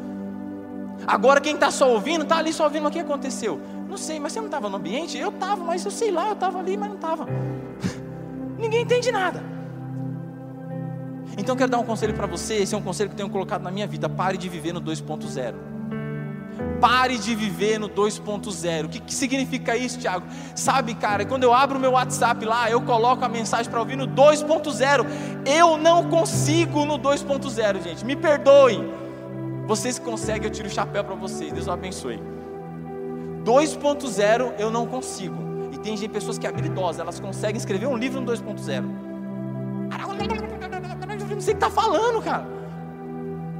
[1.05, 3.59] Agora quem está só ouvindo, está ali só ouvindo o que aconteceu.
[3.89, 5.17] Não sei, mas você não estava no ambiente?
[5.17, 7.25] Eu estava, mas eu sei lá, eu estava ali, mas não estava.
[8.57, 9.58] Ninguém entende nada.
[11.39, 13.61] Então quero dar um conselho para você, esse é um conselho que eu tenho colocado
[13.61, 14.09] na minha vida.
[14.09, 15.53] Pare de viver no 2.0.
[16.81, 18.85] Pare de viver no 2.0.
[18.85, 20.25] O que, que significa isso, Tiago?
[20.53, 23.95] Sabe, cara, quando eu abro o meu WhatsApp lá, eu coloco a mensagem para ouvir
[23.95, 25.05] no 2.0.
[25.45, 28.03] Eu não consigo no 2.0, gente.
[28.03, 28.93] Me perdoem.
[29.65, 31.53] Vocês conseguem, eu tiro o chapéu para vocês.
[31.53, 32.19] Deus abençoe.
[33.45, 35.69] 2.0 eu não consigo.
[35.71, 39.07] E tem gente, pessoas que é habilidosas, elas conseguem escrever um livro no 2.0
[41.35, 42.45] não sei o que está falando, cara.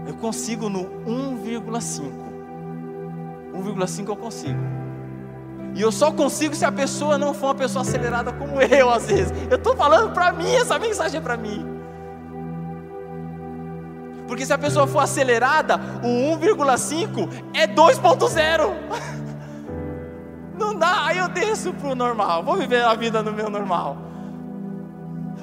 [0.07, 2.01] Eu consigo no 1,5.
[3.53, 4.59] 1,5 eu consigo.
[5.75, 9.05] E eu só consigo se a pessoa não for uma pessoa acelerada como eu, às
[9.05, 9.31] vezes.
[9.49, 11.65] Eu estou falando para mim, essa mensagem é para mim.
[14.27, 18.73] Porque se a pessoa for acelerada, o 1,5 é 2,0.
[20.57, 22.43] Não dá, aí eu desço para o normal.
[22.43, 24.08] Vou viver a vida no meu normal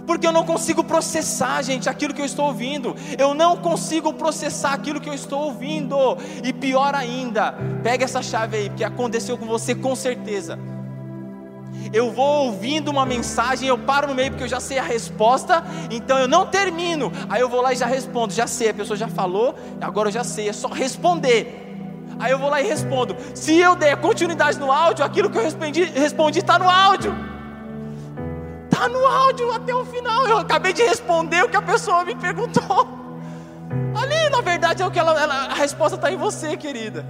[0.07, 2.95] porque eu não consigo processar, gente, aquilo que eu estou ouvindo.
[3.19, 5.97] Eu não consigo processar aquilo que eu estou ouvindo.
[6.45, 10.59] E pior ainda, pega essa chave aí, porque aconteceu com você com certeza.
[11.93, 15.65] Eu vou ouvindo uma mensagem, eu paro no meio porque eu já sei a resposta,
[15.91, 17.13] então eu não termino.
[17.29, 20.13] Aí eu vou lá e já respondo, já sei, a pessoa já falou, agora eu
[20.13, 21.65] já sei, é só responder.
[22.19, 23.17] Aí eu vou lá e respondo.
[23.35, 27.36] Se eu der continuidade no áudio, aquilo que eu respondi está no áudio.
[28.77, 30.27] Está no áudio até o final.
[30.27, 32.87] Eu acabei de responder o que a pessoa me perguntou.
[33.97, 37.07] Ali, na verdade, é o que ela, ela a resposta está em você, querida.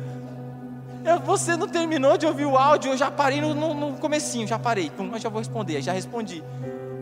[1.04, 4.46] Eu, você não terminou de ouvir o áudio, eu já parei no, no, no comecinho,
[4.46, 4.90] já parei.
[4.90, 6.40] Pum, eu já vou responder, já respondi.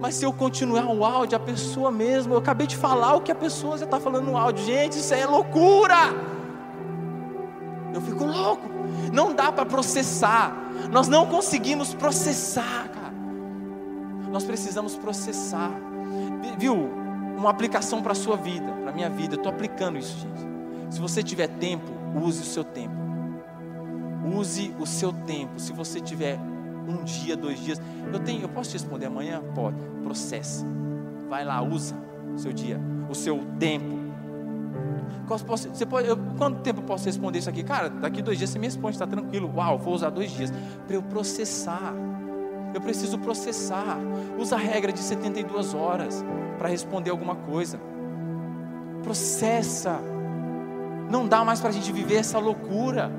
[0.00, 3.30] Mas se eu continuar o áudio, a pessoa mesmo, eu acabei de falar o que
[3.30, 4.64] a pessoa já está falando no áudio.
[4.64, 5.94] Gente, isso é loucura.
[7.92, 8.66] Eu fico louco.
[9.12, 10.56] Não dá para processar.
[10.90, 13.03] Nós não conseguimos processar, cara
[14.34, 15.70] nós precisamos processar.
[16.58, 16.74] Viu?
[17.38, 19.34] Uma aplicação para a sua vida, para a minha vida.
[19.34, 20.92] Eu estou aplicando isso, gente.
[20.92, 21.86] Se você tiver tempo,
[22.20, 22.96] use o seu tempo.
[24.36, 25.60] Use o seu tempo.
[25.60, 26.36] Se você tiver
[26.88, 27.80] um dia, dois dias,
[28.12, 29.40] eu tenho, eu posso te responder amanhã?
[29.54, 29.76] Pode.
[30.02, 30.64] Processe.
[31.28, 31.94] Vai lá, usa
[32.34, 33.94] o seu dia, o seu tempo.
[35.28, 37.62] Você pode, eu, quanto tempo eu posso responder isso aqui?
[37.62, 39.50] Cara, daqui dois dias você me responde, está tranquilo.
[39.54, 40.52] Uau, vou usar dois dias
[40.86, 41.94] para eu processar
[42.74, 43.96] eu preciso processar.
[44.36, 46.24] Usa a regra de 72 horas
[46.58, 47.80] para responder alguma coisa.
[49.02, 50.00] Processa.
[51.08, 53.10] Não dá mais para a gente viver essa loucura.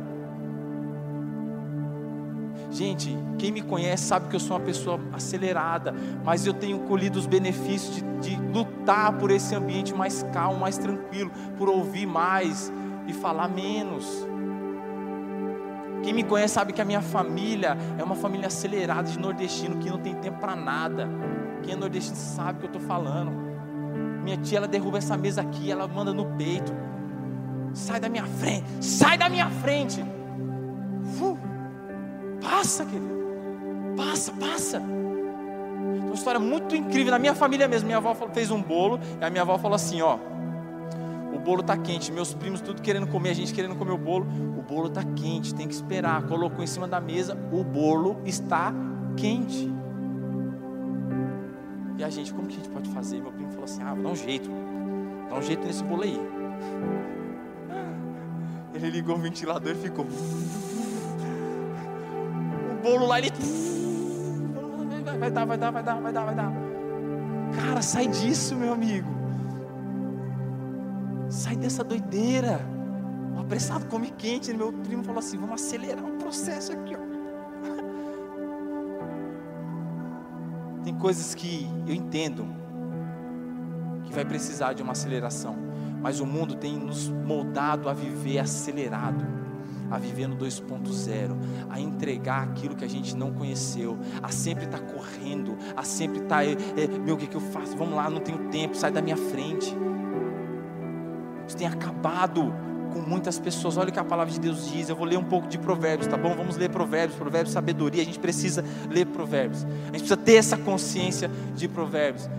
[2.69, 7.17] Gente, quem me conhece sabe que eu sou uma pessoa acelerada, mas eu tenho colhido
[7.17, 12.69] os benefícios de, de, lutar por esse ambiente mais calmo, mais tranquilo, por ouvir mais
[13.07, 14.27] e falar menos.
[16.05, 19.89] Quem me conhece sabe que a minha família é uma família acelerada de nordestino que
[19.89, 21.09] não tem tempo para nada.
[21.63, 23.31] Quem é nordestino sabe o que eu estou falando.
[24.23, 26.71] Minha tia ela derruba essa mesa aqui, ela manda no peito.
[27.73, 29.99] Sai da minha frente, sai da minha frente.
[31.19, 31.39] Uh,
[32.39, 33.15] passa, querido.
[33.97, 34.79] Passa, passa.
[34.79, 37.87] Uma história muito incrível na minha família mesmo.
[37.87, 40.19] Minha avó fez um bolo e a minha avó falou assim, ó
[41.45, 44.25] bolo está quente, meus primos tudo querendo comer, a gente querendo comer o bolo,
[44.57, 46.23] o bolo está quente, tem que esperar.
[46.23, 48.73] Colocou em cima da mesa, o bolo está
[49.15, 49.71] quente.
[51.97, 53.21] E a gente, como que a gente pode fazer?
[53.21, 54.49] Meu primo falou assim: ah, vou dar um jeito,
[55.29, 56.17] dá um jeito nesse bolo aí.
[58.73, 60.05] Ele ligou o ventilador e ficou.
[62.71, 63.31] O bolo lá, ele.
[65.17, 66.51] Vai dar, vai dar, vai dar, vai dar, vai dar.
[67.55, 69.14] Cara, sai disso, meu amigo.
[71.35, 72.61] Sai dessa doideira.
[73.35, 74.53] O apressado come quente.
[74.53, 76.95] Meu primo falou assim: vamos acelerar o processo aqui.
[76.95, 76.99] Ó.
[80.85, 82.47] Tem coisas que eu entendo
[84.05, 85.57] que vai precisar de uma aceleração.
[86.01, 89.25] Mas o mundo tem nos moldado a viver acelerado,
[89.89, 91.35] a viver no 2.0,
[91.67, 96.19] a entregar aquilo que a gente não conheceu, a sempre estar tá correndo, a sempre
[96.19, 97.75] estar, tá, é, é, meu, o que, que eu faço?
[97.75, 99.75] Vamos lá, não tenho tempo, sai da minha frente.
[101.47, 102.53] Isso tem acabado
[102.95, 103.77] com muitas pessoas.
[103.77, 104.89] Olha o que a palavra de Deus diz.
[104.89, 106.33] Eu vou ler um pouco de Provérbios, tá bom?
[106.35, 108.01] Vamos ler Provérbios, Provérbios, sabedoria.
[108.01, 109.65] A gente precisa ler Provérbios.
[109.65, 112.29] A gente precisa ter essa consciência de Provérbios.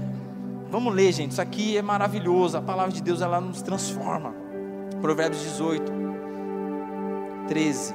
[0.71, 1.33] Vamos ler, gente.
[1.33, 2.57] Isso aqui é maravilhoso.
[2.57, 4.35] A palavra de Deus ela nos transforma.
[5.01, 5.93] Provérbios 18,
[7.49, 7.95] 13.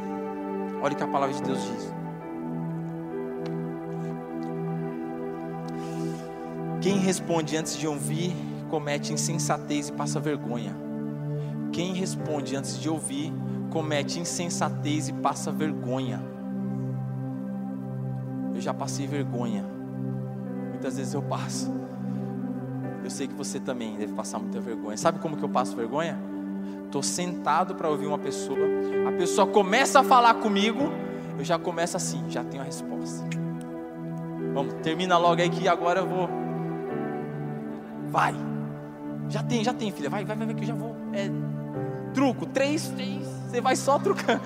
[0.82, 1.94] Olha o que a palavra de Deus diz.
[6.82, 8.36] Quem responde antes de ouvir
[8.70, 10.91] comete insensatez e passa vergonha.
[11.72, 13.34] Quem responde antes de ouvir
[13.70, 16.22] comete insensatez e passa vergonha.
[18.54, 19.66] Eu já passei vergonha.
[20.70, 21.72] Muitas vezes eu passo.
[23.04, 24.98] Eu sei que você também deve passar muita vergonha.
[24.98, 26.20] Sabe como que eu passo vergonha?
[26.86, 28.60] Estou sentado para ouvir uma pessoa,
[29.08, 30.92] a pessoa começa a falar comigo,
[31.40, 33.24] eu já começo assim, já tenho a resposta.
[34.54, 36.30] Vamos, termina logo aí que agora eu vou.
[38.10, 38.36] Vai.
[39.30, 40.10] Já tem, já tem, filha.
[40.10, 40.94] Vai, vai, vai, que eu já vou.
[41.14, 41.30] É
[42.14, 44.42] truco, três, três, você vai só trucando.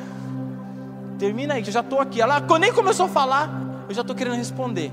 [1.17, 2.21] Termina aí, que eu já estou aqui.
[2.21, 3.49] Ela nem começou a falar,
[3.87, 4.91] eu já estou querendo responder.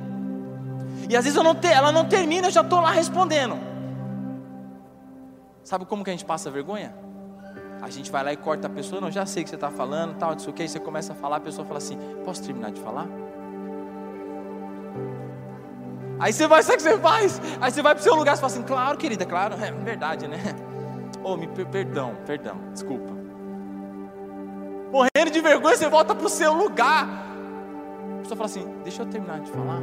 [1.08, 3.58] E às vezes eu não te, ela não termina, eu já estou lá respondendo.
[5.64, 6.94] Sabe como que a gente passa vergonha?
[7.80, 10.16] A gente vai lá e corta a pessoa, não, já sei que você está falando,
[10.16, 12.80] tal, disso que, aí você começa a falar, a pessoa fala assim, posso terminar de
[12.80, 13.08] falar?
[16.20, 17.42] Aí você vai, sabe o que você faz?
[17.60, 20.28] Aí você vai para o seu lugar e fala assim, claro, querida, claro, é verdade,
[20.28, 20.38] né?
[21.24, 23.12] Oh, me perdão, perdão, desculpa.
[24.90, 27.06] Morrendo de vergonha, você volta para o seu lugar.
[27.06, 29.80] A pessoa fala assim: Deixa eu terminar de falar.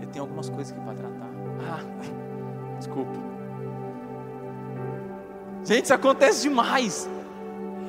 [0.00, 1.30] Eu tenho algumas coisas aqui para tratar.
[1.68, 1.80] Ah,
[2.78, 3.18] desculpa.
[5.64, 7.08] Gente, isso acontece demais.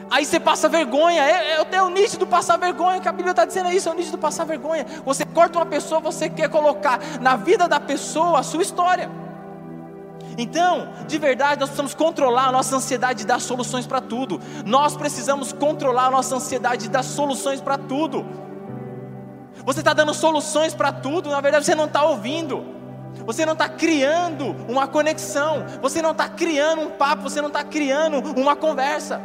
[0.10, 3.46] Aí você passa vergonha, é, é, é o nítido passar vergonha, que a Bíblia está
[3.46, 4.86] dizendo é isso, é o nítido passar vergonha.
[5.06, 9.10] Você corta uma pessoa, você quer colocar na vida da pessoa a sua história.
[10.38, 14.40] Então, de verdade, nós precisamos controlar a nossa ansiedade de dar soluções para tudo.
[14.64, 18.24] Nós precisamos controlar a nossa ansiedade de dar soluções para tudo.
[19.66, 22.78] Você está dando soluções para tudo, na verdade você não está ouvindo.
[23.26, 27.64] Você não está criando uma conexão, você não está criando um papo, você não está
[27.64, 29.20] criando uma conversa.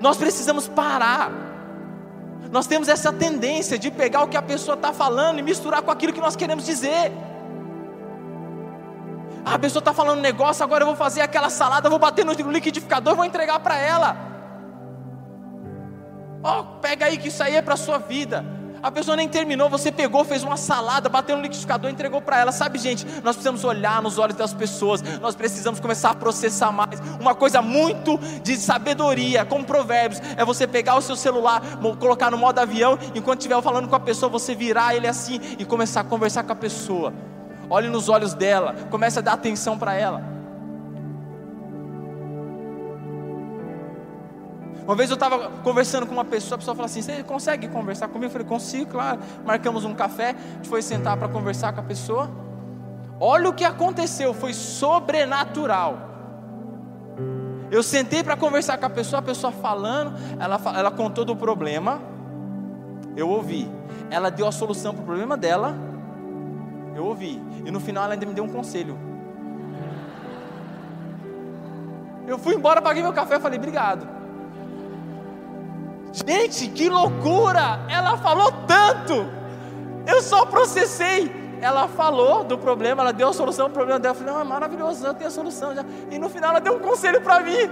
[0.00, 1.32] Nós precisamos parar.
[2.52, 5.90] Nós temos essa tendência de pegar o que a pessoa está falando e misturar com
[5.90, 7.10] aquilo que nós queremos dizer.
[9.44, 12.32] A pessoa está falando um negócio, agora eu vou fazer aquela salada, vou bater no
[12.32, 14.16] liquidificador vou entregar para ela.
[16.42, 18.44] Ó, oh, pega aí que isso aí é para sua vida.
[18.82, 22.52] A pessoa nem terminou, você pegou, fez uma salada, bateu no liquidificador entregou para ela.
[22.52, 27.00] Sabe, gente, nós precisamos olhar nos olhos das pessoas, nós precisamos começar a processar mais.
[27.18, 31.62] Uma coisa muito de sabedoria, como provérbios, é você pegar o seu celular,
[31.98, 35.64] colocar no modo avião, enquanto estiver falando com a pessoa, você virar ele assim e
[35.64, 37.12] começar a conversar com a pessoa
[37.68, 40.34] olhe nos olhos dela, comece a dar atenção para ela.
[44.84, 48.08] Uma vez eu estava conversando com uma pessoa, a pessoa falou assim: Você consegue conversar
[48.08, 48.26] comigo?
[48.26, 49.18] Eu falei: Consigo, claro.
[49.44, 52.30] Marcamos um café, a gente foi sentar para conversar com a pessoa.
[53.18, 56.10] Olha o que aconteceu, foi sobrenatural.
[57.70, 62.00] Eu sentei para conversar com a pessoa, a pessoa falando, ela, ela contou do problema,
[63.16, 63.70] eu ouvi.
[64.10, 65.74] Ela deu a solução para o problema dela,
[66.94, 67.42] eu ouvi.
[67.64, 68.98] E no final ela ainda me deu um conselho.
[72.26, 74.08] Eu fui embora, paguei meu café e falei, obrigado.
[76.12, 77.80] Gente, que loucura!
[77.88, 79.26] Ela falou tanto.
[80.06, 81.44] Eu só processei.
[81.60, 84.14] Ela falou do problema, ela deu a solução o problema dela.
[84.14, 85.84] Eu falei, não, é maravilhoso, eu tenho a solução já.
[86.10, 87.70] E no final ela deu um conselho para mim.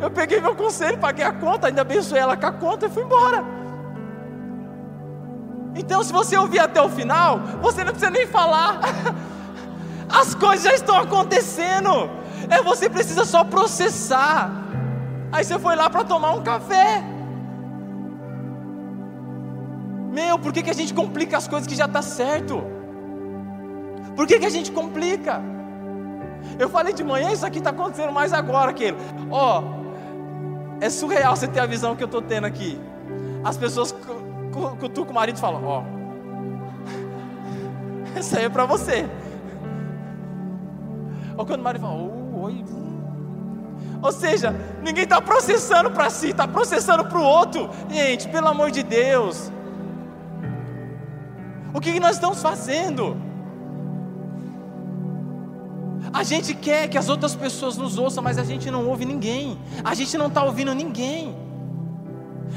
[0.00, 3.02] Eu peguei meu conselho, paguei a conta, ainda abençoei ela com a conta e fui
[3.02, 3.44] embora.
[5.74, 8.80] Então, se você ouvir até o final, você não precisa nem falar.
[10.08, 12.10] As coisas já estão acontecendo.
[12.50, 14.50] É você precisa só processar.
[15.30, 17.02] Aí você foi lá para tomar um café.
[20.12, 22.62] Meu, por que, que a gente complica as coisas que já está certo?
[24.14, 25.40] Por que, que a gente complica?
[26.58, 28.96] Eu falei de manhã, isso aqui está acontecendo mais agora, aquele.
[29.30, 32.78] Ó, oh, é surreal você ter a visão que eu estou tendo aqui.
[33.42, 33.94] As pessoas
[34.52, 35.84] cutuca o marido e fala: Ó, oh,
[38.18, 39.08] essa aí é para você.
[41.36, 42.64] Ou quando o marido fala: oh, Oi.
[44.02, 47.70] Ou seja, ninguém está processando para si, está processando para o outro.
[47.88, 49.50] Gente, pelo amor de Deus.
[51.72, 53.16] O que nós estamos fazendo?
[56.12, 59.58] A gente quer que as outras pessoas nos ouçam, mas a gente não ouve ninguém.
[59.82, 61.34] A gente não está ouvindo ninguém.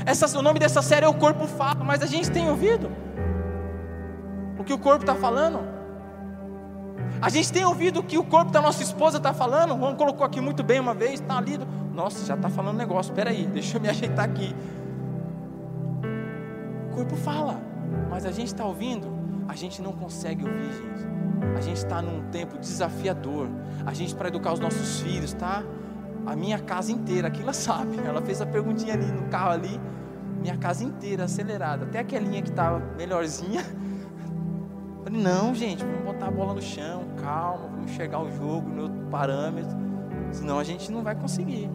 [0.05, 2.91] Essa, o nome dessa série é O Corpo Fala, mas a gente tem ouvido
[4.57, 5.75] o que o corpo está falando.
[7.21, 9.73] A gente tem ouvido o que o corpo da nossa esposa está falando.
[9.75, 11.59] O Juan colocou aqui muito bem uma vez, está ali.
[11.93, 13.11] Nossa, já está falando negócio.
[13.11, 14.55] Espera aí, deixa eu me ajeitar aqui.
[16.91, 17.59] O corpo fala,
[18.09, 19.13] mas a gente está ouvindo.
[19.47, 21.07] A gente não consegue ouvir, gente.
[21.55, 23.47] A gente está num tempo desafiador.
[23.85, 25.63] A gente, para educar os nossos filhos, tá?
[26.25, 27.99] A minha casa inteira, aquilo ela sabe.
[27.99, 29.79] Ela fez a perguntinha ali no carro ali.
[30.41, 31.85] Minha casa inteira acelerada.
[31.85, 33.63] Até aquelinha que estava melhorzinha.
[35.03, 38.83] Falei, não, gente, vamos botar a bola no chão, calma, vamos enxergar o jogo no
[38.83, 39.77] outro parâmetro.
[40.31, 41.69] Senão a gente não vai conseguir.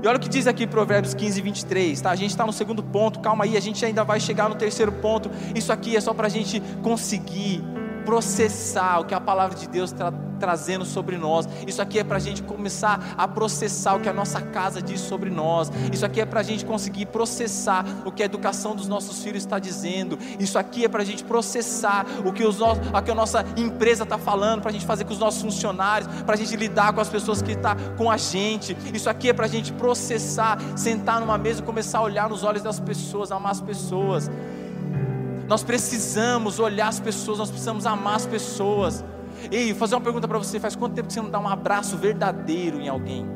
[0.00, 2.10] E olha o que diz aqui Provérbios 15, 23, tá?
[2.10, 4.92] A gente está no segundo ponto, calma aí, a gente ainda vai chegar no terceiro
[4.92, 5.28] ponto.
[5.52, 7.64] Isso aqui é só para a gente conseguir
[8.06, 11.48] processar o que a palavra de Deus está trazendo sobre nós.
[11.66, 15.00] Isso aqui é para a gente começar a processar o que a nossa casa diz
[15.00, 15.70] sobre nós.
[15.92, 19.42] Isso aqui é para a gente conseguir processar o que a educação dos nossos filhos
[19.42, 20.18] está dizendo.
[20.38, 23.44] Isso aqui é para a gente processar o que, os nossos, o que a nossa
[23.56, 26.92] empresa está falando, para a gente fazer com os nossos funcionários, para a gente lidar
[26.92, 28.76] com as pessoas que estão tá com a gente.
[28.94, 32.44] Isso aqui é para a gente processar, sentar numa mesa e começar a olhar nos
[32.44, 34.30] olhos das pessoas, amar as pessoas.
[35.48, 39.04] Nós precisamos olhar as pessoas, nós precisamos amar as pessoas.
[39.50, 41.96] Ei, fazer uma pergunta para você: faz quanto tempo que você não dá um abraço
[41.96, 43.26] verdadeiro em alguém?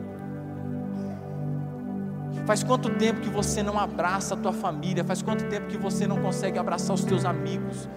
[2.47, 5.05] Faz quanto tempo que você não abraça a tua família?
[5.05, 7.89] Faz quanto tempo que você não consegue abraçar os teus amigos?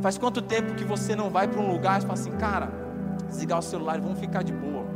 [0.00, 2.72] Faz quanto tempo que você não vai para um lugar e fala assim, cara,
[3.28, 4.89] desligar o celular vamos ficar de boa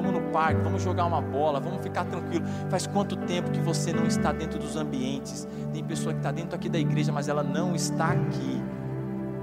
[0.00, 2.44] vamos no parque, vamos jogar uma bola, vamos ficar tranquilo.
[2.70, 5.46] Faz quanto tempo que você não está dentro dos ambientes?
[5.72, 8.62] Tem pessoa que está dentro aqui da igreja, mas ela não está aqui.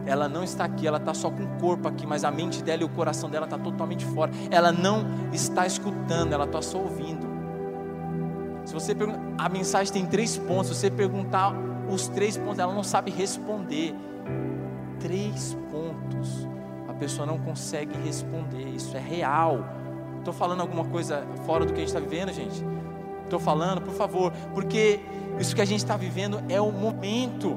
[0.06, 2.84] Ela não está aqui, ela está só com o corpo aqui, mas a mente dela
[2.84, 4.32] e o coração dela está totalmente fora.
[4.50, 7.28] Ela não está escutando, ela está só ouvindo.
[8.64, 10.68] Se você perguntar, a mensagem tem três pontos.
[10.68, 11.54] Se você perguntar
[11.90, 13.94] os três pontos, ela não sabe responder.
[15.00, 16.48] Três pontos.
[16.88, 18.70] A pessoa não consegue responder.
[18.70, 19.66] Isso é real.
[20.26, 22.66] Estou falando alguma coisa fora do que a gente está vivendo, gente?
[23.26, 25.00] Estou falando, por favor, porque
[25.40, 27.56] isso que a gente está vivendo é o momento.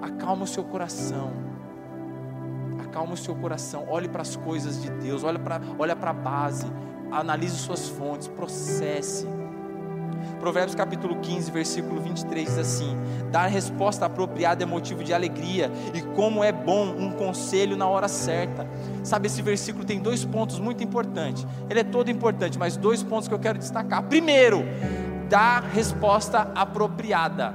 [0.00, 1.32] Acalma o seu coração.
[2.84, 3.84] Acalma o seu coração.
[3.88, 5.24] Olhe para as coisas de Deus.
[5.24, 6.70] Olhe para olha a base.
[7.10, 8.28] Analise suas fontes.
[8.28, 9.26] Processe
[10.38, 12.96] Provérbios capítulo 15, versículo 23 diz assim:
[13.30, 18.08] Dar resposta apropriada é motivo de alegria, e como é bom um conselho na hora
[18.08, 18.66] certa.
[19.02, 21.46] Sabe, esse versículo tem dois pontos muito importantes.
[21.68, 24.02] Ele é todo importante, mas dois pontos que eu quero destacar.
[24.04, 24.64] Primeiro,
[25.28, 27.54] dar resposta apropriada.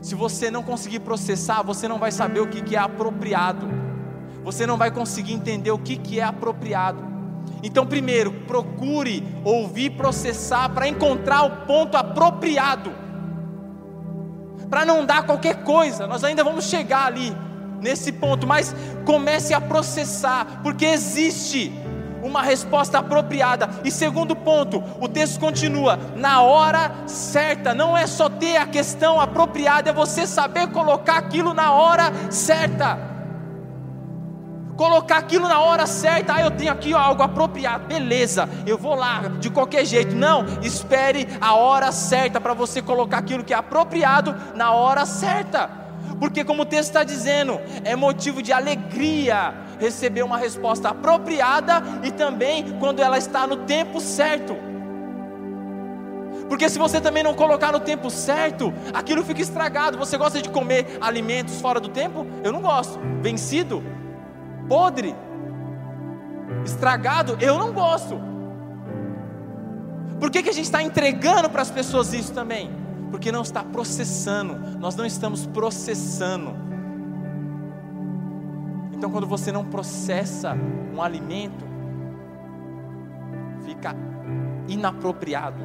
[0.00, 3.68] Se você não conseguir processar, você não vai saber o que é apropriado.
[4.44, 7.11] Você não vai conseguir entender o que é apropriado.
[7.62, 12.92] Então, primeiro, procure ouvir, processar para encontrar o ponto apropriado,
[14.68, 16.06] para não dar qualquer coisa.
[16.06, 17.32] Nós ainda vamos chegar ali
[17.80, 21.72] nesse ponto, mas comece a processar, porque existe
[22.22, 23.68] uma resposta apropriada.
[23.84, 29.20] E segundo ponto, o texto continua: na hora certa, não é só ter a questão
[29.20, 33.11] apropriada, é você saber colocar aquilo na hora certa
[34.76, 36.34] colocar aquilo na hora certa.
[36.34, 40.14] Ah, eu tenho aqui algo apropriado, beleza, eu vou lá de qualquer jeito.
[40.14, 45.82] Não, espere a hora certa para você colocar aquilo que é apropriado na hora certa.
[46.18, 52.12] Porque, como o texto está dizendo, é motivo de alegria receber uma resposta apropriada e
[52.12, 54.56] também quando ela está no tempo certo.
[56.48, 59.98] Porque se você também não colocar no tempo certo, aquilo fica estragado.
[59.98, 62.26] Você gosta de comer alimentos fora do tempo?
[62.44, 63.00] Eu não gosto.
[63.20, 63.82] Vencido?
[64.72, 65.14] Podre,
[66.64, 68.18] estragado, eu não gosto.
[70.18, 72.70] Por que, que a gente está entregando para as pessoas isso também?
[73.10, 76.56] Porque não está processando, nós não estamos processando.
[78.94, 80.56] Então, quando você não processa
[80.94, 81.66] um alimento,
[83.66, 83.94] fica
[84.68, 85.62] inapropriado.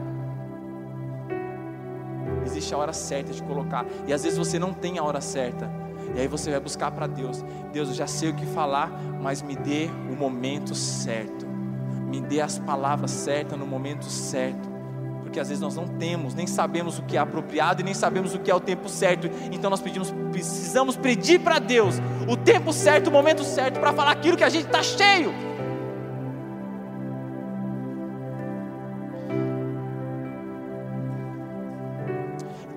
[2.46, 5.87] Existe a hora certa de colocar, e às vezes você não tem a hora certa.
[6.16, 7.44] E aí você vai buscar para Deus.
[7.72, 8.92] Deus, eu já sei o que falar,
[9.22, 11.46] mas me dê o momento certo.
[11.46, 14.78] Me dê as palavras certas no momento certo.
[15.22, 18.34] Porque às vezes nós não temos, nem sabemos o que é apropriado e nem sabemos
[18.34, 19.30] o que é o tempo certo.
[19.52, 21.96] Então nós pedimos, precisamos pedir para Deus
[22.28, 25.34] o tempo certo, o momento certo para falar aquilo que a gente está cheio.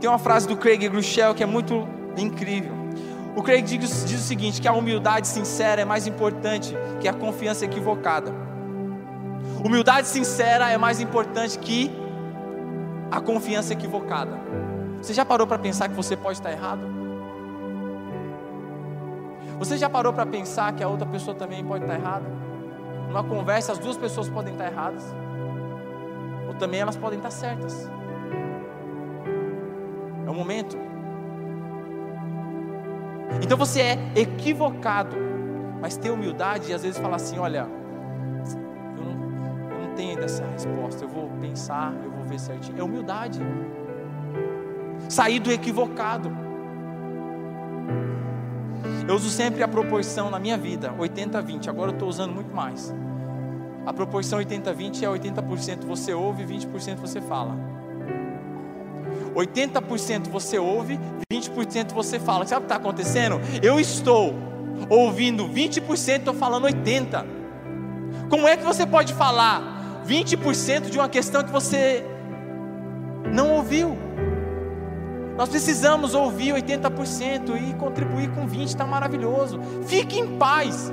[0.00, 2.79] Tem uma frase do Craig Grushel que é muito incrível.
[3.36, 7.12] O Craig diz, diz o seguinte: que a humildade sincera é mais importante que a
[7.12, 8.32] confiança equivocada.
[9.64, 11.90] Humildade sincera é mais importante que
[13.10, 14.38] a confiança equivocada.
[15.00, 16.82] Você já parou para pensar que você pode estar errado?
[19.58, 22.26] Você já parou para pensar que a outra pessoa também pode estar errada?
[23.08, 25.04] Numa conversa, as duas pessoas podem estar erradas,
[26.46, 27.90] ou também elas podem estar certas.
[30.26, 30.89] É o momento.
[33.42, 35.16] Então você é equivocado,
[35.80, 37.66] mas ter humildade e às vezes falar assim: olha,
[38.96, 42.78] eu não, eu não tenho ainda essa resposta, eu vou pensar, eu vou ver certinho.
[42.78, 43.40] É humildade.
[45.08, 46.30] Sair do equivocado.
[49.06, 52.94] Eu uso sempre a proporção na minha vida, 80-20, agora eu estou usando muito mais.
[53.84, 57.69] A proporção 80-20 é 80% você ouve, 20% você fala.
[59.34, 60.98] 80% você ouve,
[61.32, 62.46] 20% você fala.
[62.46, 63.40] Sabe o que está acontecendo?
[63.62, 64.34] Eu estou
[64.88, 67.24] ouvindo 20%, estou falando 80%.
[68.28, 72.04] Como é que você pode falar 20% de uma questão que você
[73.32, 73.96] não ouviu?
[75.36, 79.58] Nós precisamos ouvir 80% e contribuir com 20%, está maravilhoso.
[79.86, 80.92] Fique em paz.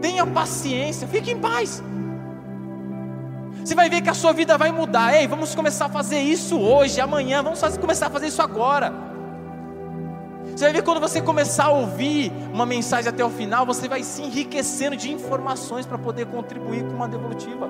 [0.00, 1.82] Tenha paciência, fique em paz.
[3.68, 5.14] Você vai ver que a sua vida vai mudar.
[5.14, 8.90] Ei, vamos começar a fazer isso hoje, amanhã, vamos fazer, começar a fazer isso agora.
[10.46, 14.02] Você vai ver quando você começar a ouvir uma mensagem até o final, você vai
[14.02, 17.68] se enriquecendo de informações para poder contribuir com uma devolutiva.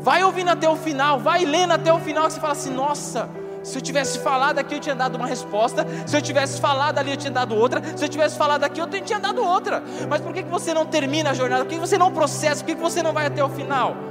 [0.00, 3.28] Vai ouvindo até o final, vai lendo até o final, você fala assim: nossa,
[3.62, 5.86] se eu tivesse falado aqui, eu tinha dado uma resposta.
[6.04, 7.80] Se eu tivesse falado ali, eu tinha dado outra.
[7.96, 9.80] Se eu tivesse falado aqui, eu tinha dado outra.
[10.08, 11.64] Mas por que você não termina a jornada?
[11.64, 12.64] Por que você não processa?
[12.64, 14.07] Por que você não vai até o final?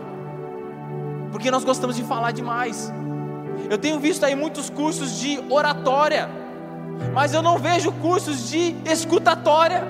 [1.37, 2.91] Porque nós gostamos de falar demais.
[3.69, 6.27] Eu tenho visto aí muitos cursos de oratória,
[7.13, 9.83] mas eu não vejo cursos de escutatória.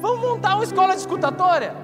[0.00, 1.76] Vamos montar uma escola de escutatória?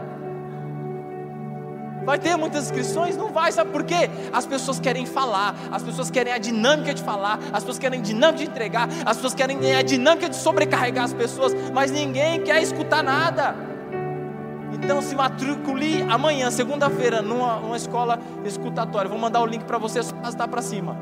[2.07, 3.19] Vai ter muitas inscrições?
[3.19, 4.09] Não vai, sabe por quê?
[4.33, 8.03] As pessoas querem falar, as pessoas querem a dinâmica de falar, as pessoas querem a
[8.03, 12.63] dinâmica de entregar, as pessoas querem a dinâmica de sobrecarregar as pessoas, mas ninguém quer
[12.63, 13.70] escutar nada.
[14.83, 19.09] Então se matricule amanhã, segunda-feira, numa, numa escola escutatória.
[19.09, 20.97] Vou mandar o link para você, só arrastar para cima.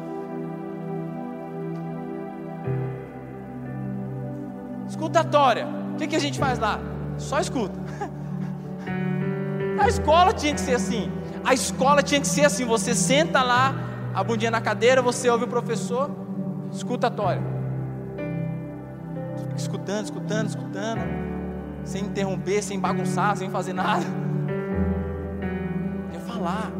[4.88, 5.66] Escutatória.
[5.94, 6.80] O que, que a gente faz lá?
[7.16, 7.78] Só escuta.
[9.80, 11.10] A escola tinha que ser assim.
[11.44, 12.64] A escola tinha que ser assim.
[12.64, 13.74] Você senta lá,
[14.12, 16.10] a bundinha na cadeira, você ouve o professor,
[16.72, 17.40] escutatória.
[19.56, 21.37] Escutando, escutando, escutando
[21.88, 24.04] sem interromper, sem bagunçar, sem fazer nada.
[26.12, 26.70] Quer falar.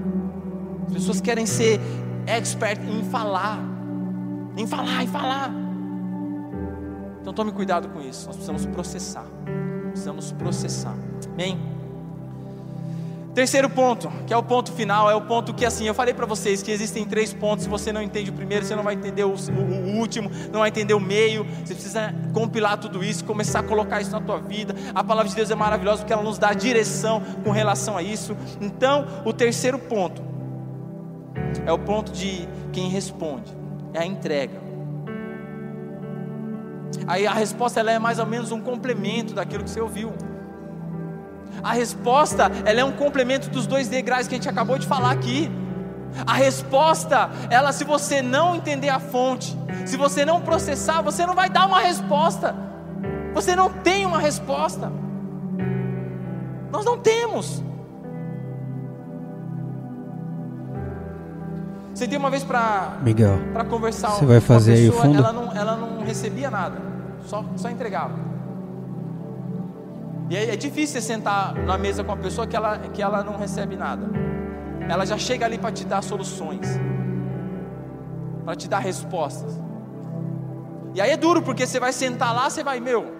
[0.86, 1.80] As pessoas querem ser
[2.26, 3.58] expert em falar,
[4.56, 5.50] em falar, em falar.
[7.22, 8.26] Então tome cuidado com isso.
[8.26, 9.24] Nós precisamos processar.
[9.92, 10.94] Precisamos processar.
[11.32, 11.77] Amém?
[13.38, 16.26] Terceiro ponto, que é o ponto final, é o ponto que assim, eu falei para
[16.26, 17.62] vocês que existem três pontos.
[17.62, 20.58] Se você não entende o primeiro, você não vai entender o, o, o, último, não
[20.58, 21.46] vai entender o meio.
[21.64, 24.74] Você precisa compilar tudo isso, começar a colocar isso na tua vida.
[24.92, 28.36] A palavra de Deus é maravilhosa porque ela nos dá direção com relação a isso.
[28.60, 30.20] Então, o terceiro ponto
[31.64, 33.56] é o ponto de quem responde,
[33.94, 34.60] é a entrega.
[37.06, 40.12] Aí a resposta ela é mais ou menos um complemento daquilo que você ouviu.
[41.62, 45.10] A resposta, ela é um complemento dos dois degraus que a gente acabou de falar
[45.10, 45.50] aqui.
[46.26, 51.34] A resposta, ela se você não entender a fonte, se você não processar, você não
[51.34, 52.54] vai dar uma resposta.
[53.34, 54.90] Você não tem uma resposta.
[56.70, 57.62] Nós não temos.
[61.98, 65.18] Você tem uma vez para Miguel para conversar você vai fazer pessoa, aí o fundo?
[65.18, 66.76] Ela não, ela não recebia nada,
[67.26, 68.14] só, só entregava.
[70.30, 73.24] E é, é difícil você sentar na mesa com uma pessoa que ela, que ela
[73.24, 74.06] não recebe nada.
[74.88, 76.66] Ela já chega ali para te dar soluções,
[78.44, 79.58] para te dar respostas.
[80.94, 83.14] E aí é duro, porque você vai sentar lá, você vai, meu,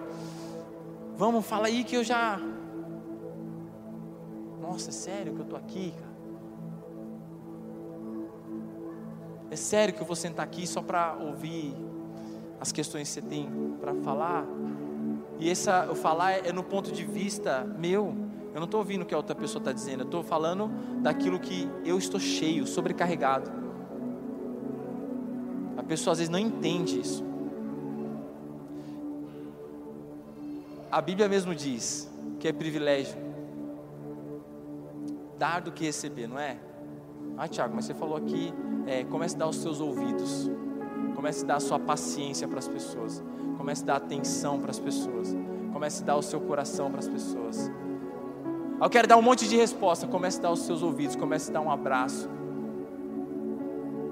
[1.15, 2.39] vamos, fala aí que eu já.
[4.61, 6.09] Nossa, é sério que eu estou aqui, cara?
[9.51, 11.75] É sério que eu vou sentar aqui só para ouvir
[12.59, 13.49] as questões que você tem
[13.79, 14.45] para falar?
[15.39, 18.15] E essa, eu falar é no ponto de vista meu.
[18.53, 20.01] Eu não estou ouvindo o que a outra pessoa está dizendo.
[20.01, 20.69] Eu estou falando
[21.01, 23.49] daquilo que eu estou cheio, sobrecarregado.
[25.77, 27.23] A pessoa às vezes não entende isso.
[30.91, 33.29] A Bíblia mesmo diz que é privilégio
[35.37, 36.57] dar do que receber, não é?
[37.37, 38.53] Ah, Tiago, mas você falou aqui,
[38.85, 40.51] é, comece a dar os seus ouvidos.
[41.19, 43.21] Comece a dar a sua paciência para as pessoas.
[43.57, 45.35] Comece a dar atenção para as pessoas.
[45.73, 47.69] Comece a dar o seu coração para as pessoas.
[48.81, 50.07] Eu quero dar um monte de resposta.
[50.07, 51.17] Comece a dar os seus ouvidos.
[51.17, 52.29] Comece a dar um abraço.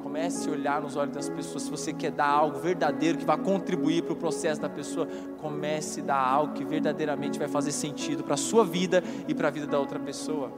[0.04, 1.64] Comece a olhar nos olhos das pessoas.
[1.64, 6.02] Se você quer dar algo verdadeiro que vai contribuir para o processo da pessoa, comece
[6.02, 9.52] a dar algo que verdadeiramente vai fazer sentido para a sua vida e para a
[9.52, 10.52] vida da outra pessoa.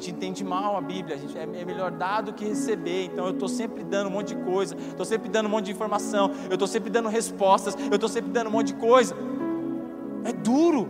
[0.00, 3.04] Gente entende mal a Bíblia, a gente é, é melhor dar do que receber.
[3.04, 5.72] Então eu estou sempre dando um monte de coisa, estou sempre dando um monte de
[5.72, 9.14] informação, eu estou sempre dando respostas, eu estou sempre dando um monte de coisa.
[10.24, 10.88] É duro.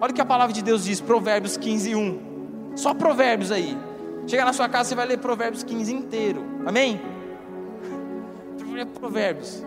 [0.00, 2.20] Olha o que a palavra de Deus diz, Provérbios 15, 1.
[2.76, 3.76] Só provérbios aí.
[4.28, 6.44] Chega na sua casa, você vai ler Provérbios 15 inteiro.
[6.64, 7.00] Amém?
[9.00, 9.64] Provérbios.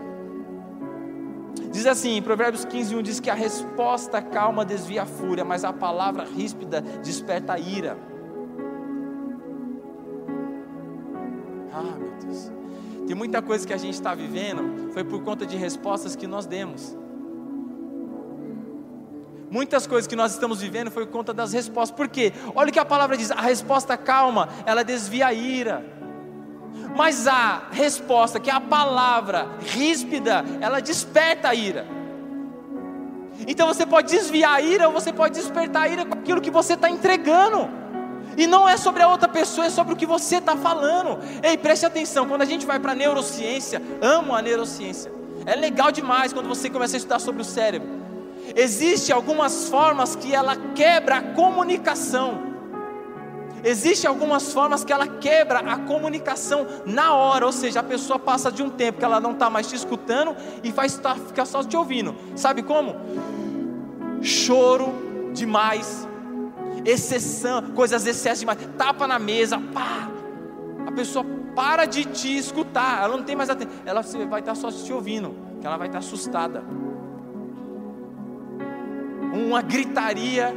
[1.70, 5.72] Diz assim, Provérbios 15, 1 diz que a resposta calma desvia a fúria, mas a
[5.72, 7.98] palavra ríspida desperta a ira.
[12.18, 12.50] Deus.
[13.06, 16.44] Tem muita coisa que a gente está vivendo, foi por conta de respostas que nós
[16.44, 16.96] demos.
[19.50, 21.96] Muitas coisas que nós estamos vivendo foi por conta das respostas.
[21.96, 22.32] Por quê?
[22.54, 25.84] Olha o que a palavra diz: a resposta calma, ela desvia a ira.
[26.94, 31.86] Mas a resposta, que é a palavra ríspida, ela desperta a ira.
[33.46, 36.50] Então você pode desviar a ira ou você pode despertar a ira com aquilo que
[36.50, 37.68] você está entregando.
[38.38, 41.18] E não é sobre a outra pessoa, é sobre o que você está falando.
[41.42, 45.10] Ei, preste atenção, quando a gente vai para a neurociência, amo a neurociência.
[45.44, 47.88] É legal demais quando você começa a estudar sobre o cérebro.
[48.54, 52.46] Existem algumas formas que ela quebra a comunicação.
[53.64, 58.52] Existem algumas formas que ela quebra a comunicação na hora, ou seja, a pessoa passa
[58.52, 61.76] de um tempo que ela não está mais te escutando e faz ficar só te
[61.76, 62.14] ouvindo.
[62.36, 62.94] Sabe como?
[64.22, 64.94] Choro
[65.34, 66.06] demais,
[66.84, 70.10] exceção, coisas excessas demais, tapa na mesa, pá.
[70.86, 71.24] A pessoa
[71.54, 74.92] para de te escutar, ela não tem mais atenção, ela vai estar tá só te
[74.92, 76.62] ouvindo, que ela vai estar tá assustada
[79.32, 80.56] uma gritaria,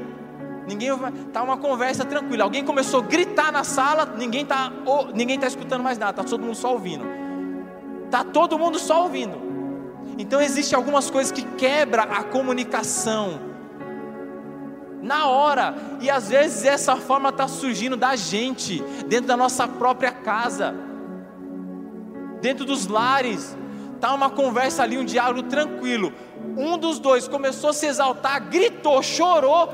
[0.67, 2.43] ninguém vai, tá uma conversa tranquila.
[2.43, 6.23] Alguém começou a gritar na sala, ninguém tá, oh, ninguém tá escutando mais nada, tá
[6.23, 7.05] todo mundo só ouvindo.
[8.09, 9.39] Tá todo mundo só ouvindo.
[10.17, 13.50] Então existe algumas coisas que quebra a comunicação
[15.01, 20.11] na hora, e às vezes essa forma está surgindo da gente, dentro da nossa própria
[20.11, 20.75] casa,
[22.39, 23.57] dentro dos lares,
[23.99, 26.13] tá uma conversa ali, um diálogo tranquilo
[26.57, 29.69] um dos dois começou a se exaltar, gritou, chorou,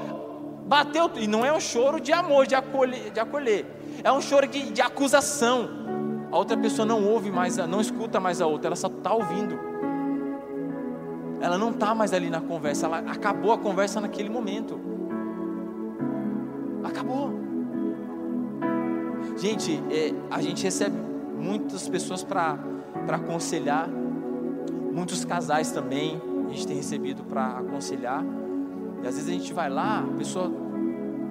[0.68, 4.48] bateu, e não é um choro de amor, de acolher, de acolher é um choro
[4.48, 5.70] de, de acusação.
[6.32, 9.58] A outra pessoa não ouve mais, não escuta mais a outra, ela só está ouvindo.
[11.40, 14.80] Ela não está mais ali na conversa, ela acabou a conversa naquele momento.
[16.88, 17.32] Acabou.
[19.38, 20.96] Gente, é, a gente recebe
[21.38, 22.58] muitas pessoas para
[23.08, 23.88] aconselhar,
[24.92, 28.24] muitos casais também a gente tem recebido para aconselhar.
[29.04, 30.52] E às vezes a gente vai lá, a pessoa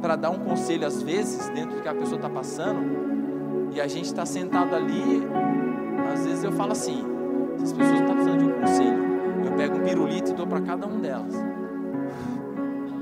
[0.00, 3.88] para dar um conselho, às vezes, dentro do que a pessoa está passando, e a
[3.88, 5.22] gente está sentado ali,
[6.12, 7.02] às vezes eu falo assim,
[7.62, 9.04] as pessoas estão precisando de um conselho,
[9.44, 11.34] eu pego um pirulito e dou para cada um delas.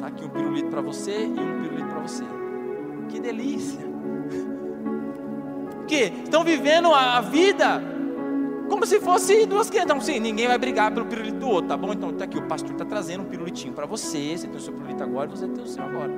[0.00, 2.24] Tá aqui um pirulito para você e um pirulito para você.
[3.08, 3.80] Que delícia!
[5.76, 7.82] Porque estão vivendo a vida
[8.68, 9.90] como se fosse duas crianças.
[9.90, 11.92] Então, sim, ninguém vai brigar pelo pirulito do outro, tá bom?
[11.92, 14.36] Então, tá aqui, o pastor está trazendo um pirulitinho para você.
[14.36, 16.12] Você tem o seu pirulito agora, você tem o seu agora.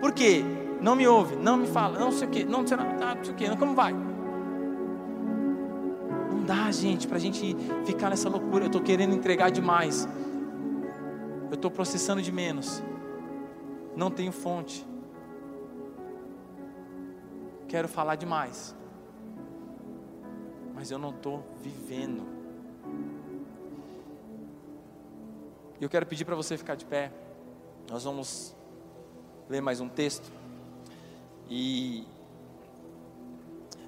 [0.00, 0.44] Por quê?
[0.80, 3.32] Não me ouve, não me fala, não sei o quê, não sei, não, não sei
[3.32, 3.92] o quê, como vai?
[6.30, 8.64] Não dá, gente, para a gente ficar nessa loucura.
[8.64, 10.08] Eu estou querendo entregar demais.
[11.50, 12.82] Eu estou processando de menos.
[13.96, 14.86] Não tenho fonte.
[17.66, 18.76] Quero falar demais
[20.76, 22.22] mas eu não estou vivendo.
[25.80, 27.10] Eu quero pedir para você ficar de pé.
[27.90, 28.54] Nós vamos
[29.48, 30.30] ler mais um texto.
[31.48, 32.06] E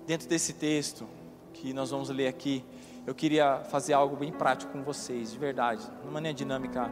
[0.07, 1.07] dentro desse texto
[1.53, 2.65] que nós vamos ler aqui,
[3.07, 6.91] eu queria fazer algo bem prático com vocês, de verdade, uma maneira dinâmica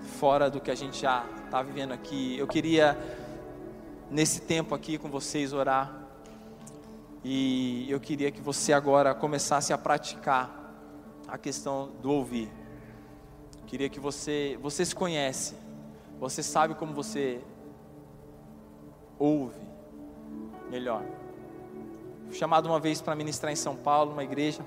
[0.00, 2.38] fora do que a gente já está vivendo aqui.
[2.38, 2.98] Eu queria
[4.10, 6.00] nesse tempo aqui com vocês orar
[7.22, 10.74] e eu queria que você agora começasse a praticar
[11.28, 12.50] a questão do ouvir.
[13.66, 15.54] Queria que você, você se conhece,
[16.18, 17.40] você sabe como você
[19.18, 19.60] ouve
[20.70, 21.04] melhor.
[22.26, 24.64] Fui chamado uma vez para ministrar em São Paulo, uma igreja,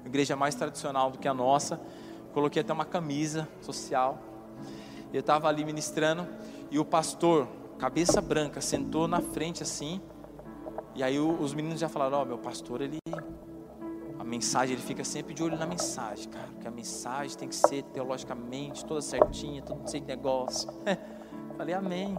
[0.00, 1.80] uma igreja mais tradicional do que a nossa.
[2.32, 4.29] Coloquei até uma camisa social.
[5.12, 6.26] Eu estava ali ministrando
[6.70, 7.48] e o pastor,
[7.78, 10.00] cabeça branca, sentou na frente assim
[10.94, 12.98] E aí os meninos já falaram: Ó, oh, meu pastor, ele.
[14.18, 16.46] A mensagem, ele fica sempre de olho na mensagem, cara.
[16.52, 20.70] Porque a mensagem tem que ser teologicamente toda certinha, tudo sem negócio.
[21.56, 22.16] Falei, Amém.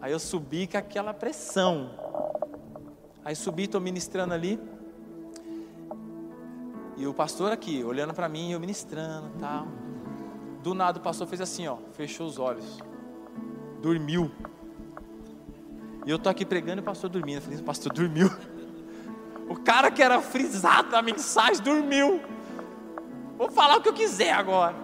[0.00, 1.90] Aí eu subi com aquela pressão.
[3.24, 4.60] Aí subi, estou ministrando ali.
[6.96, 9.66] E o pastor aqui, olhando para mim, eu ministrando tal.
[10.64, 12.78] Do nada o pastor fez assim, ó, fechou os olhos.
[13.82, 14.30] Dormiu.
[16.06, 17.36] E eu tô aqui pregando e o pastor dormindo.
[17.36, 18.30] Eu falei, pastor dormiu.
[19.46, 22.18] O cara que era frisado na mensagem dormiu.
[23.36, 24.74] Vou falar o que eu quiser agora.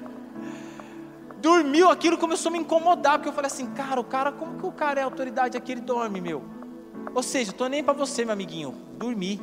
[1.40, 4.66] Dormiu, aquilo começou a me incomodar, porque eu falei assim, cara, o cara, como que
[4.66, 6.44] o cara é autoridade aqui, ele dorme, meu?
[7.14, 9.40] Ou seja, tô nem para você, meu amiguinho, dormi.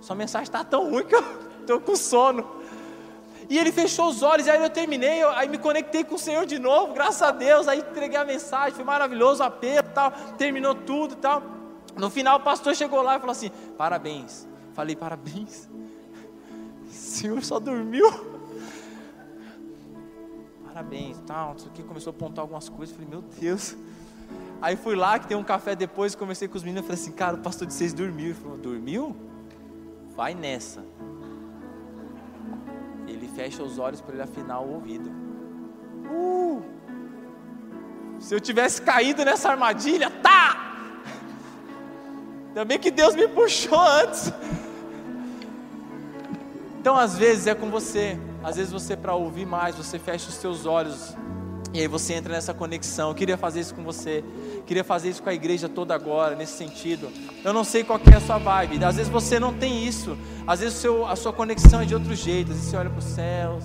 [0.00, 1.24] Sua mensagem está tão ruim que eu
[1.66, 2.55] tô com sono.
[3.48, 6.18] E ele fechou os olhos, e aí eu terminei, eu, aí me conectei com o
[6.18, 10.74] Senhor de novo, graças a Deus, aí entreguei a mensagem, foi maravilhoso, apelo tal, terminou
[10.74, 11.42] tudo tal.
[11.96, 14.46] No final o pastor chegou lá e falou assim: parabéns.
[14.74, 15.68] Falei, parabéns.
[16.86, 18.06] O senhor só dormiu.
[20.66, 22.94] Parabéns, tal, isso aqui começou a apontar algumas coisas.
[22.94, 23.74] Falei, meu Deus.
[24.60, 27.36] Aí fui lá, que tem um café depois, conversei com os meninos, falei assim, cara,
[27.36, 28.26] o pastor de vocês dormiu.
[28.26, 29.16] Ele falou, dormiu?
[30.14, 30.84] Vai nessa.
[33.36, 35.10] Fecha os olhos para ele afinar o ouvido.
[36.10, 36.62] Uh!
[38.18, 40.56] Se eu tivesse caído nessa armadilha, tá!
[42.66, 44.32] Bem que Deus me puxou antes.
[46.80, 48.18] Então, às vezes é com você.
[48.42, 51.14] Às vezes você para ouvir mais, você fecha os seus olhos
[51.76, 53.10] e aí você entra nessa conexão.
[53.10, 54.24] Eu queria fazer isso com você.
[54.66, 57.10] Queria fazer isso com a igreja toda agora, nesse sentido.
[57.44, 58.82] Eu não sei qual é a sua vibe.
[58.82, 60.16] Às vezes você não tem isso.
[60.46, 62.50] Às vezes seu, a sua conexão é de outro jeito.
[62.50, 63.64] Às vezes você olha para os céus.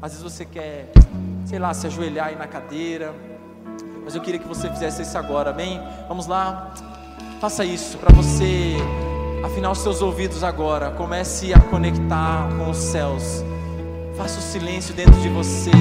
[0.00, 0.92] Às vezes você quer,
[1.46, 3.12] sei lá, se ajoelhar aí na cadeira.
[4.04, 5.80] Mas eu queria que você fizesse isso agora, amém?
[6.06, 6.72] Vamos lá.
[7.40, 8.76] Faça isso para você
[9.44, 10.92] afinar os seus ouvidos agora.
[10.92, 13.42] Comece a conectar com os céus.
[14.16, 15.72] Faça o silêncio dentro de você.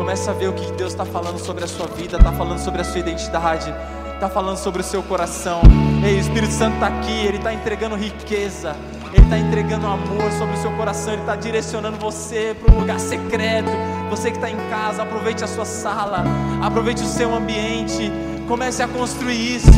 [0.00, 2.80] Comece a ver o que Deus está falando sobre a sua vida, está falando sobre
[2.80, 3.72] a sua identidade,
[4.14, 5.60] está falando sobre o seu coração.
[6.02, 8.74] Ei, o Espírito Santo está aqui, Ele está entregando riqueza,
[9.12, 12.98] Ele está entregando amor sobre o seu coração, Ele está direcionando você para um lugar
[12.98, 13.68] secreto.
[14.08, 16.24] Você que está em casa, aproveite a sua sala,
[16.62, 18.10] aproveite o seu ambiente,
[18.48, 19.68] comece a construir isso.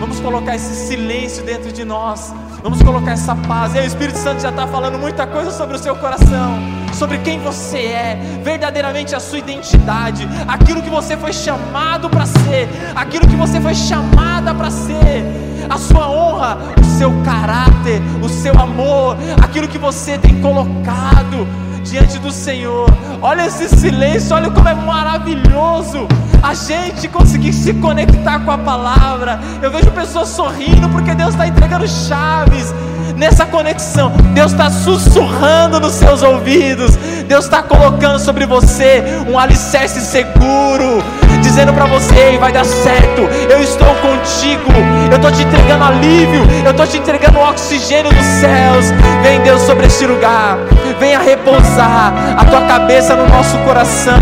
[0.00, 2.32] Vamos colocar esse silêncio dentro de nós.
[2.62, 3.74] Vamos colocar essa paz.
[3.74, 6.58] E o Espírito Santo já está falando muita coisa sobre o seu coração,
[6.94, 12.68] sobre quem você é, verdadeiramente a sua identidade, aquilo que você foi chamado para ser,
[12.94, 15.24] aquilo que você foi chamada para ser,
[15.68, 21.46] a sua honra, o seu caráter, o seu amor, aquilo que você tem colocado
[21.82, 22.88] diante do Senhor.
[23.22, 26.06] Olha esse silêncio, olha como é maravilhoso
[26.42, 29.38] a gente conseguir se conectar com a palavra.
[29.62, 32.72] Eu vejo pessoas sorrindo porque Deus está entregando chaves
[33.20, 34.12] nessa conexão.
[34.32, 36.96] Deus está sussurrando nos seus ouvidos.
[37.28, 41.04] Deus está colocando sobre você um alicerce seguro
[41.42, 44.72] dizendo para você: vai dar certo, eu estou contigo,
[45.10, 48.86] eu estou te entregando alívio, eu estou te entregando oxigênio dos céus.
[49.22, 50.58] Vem, Deus, sobre este lugar,
[50.98, 54.16] venha repousar a tua cabeça no nosso coração.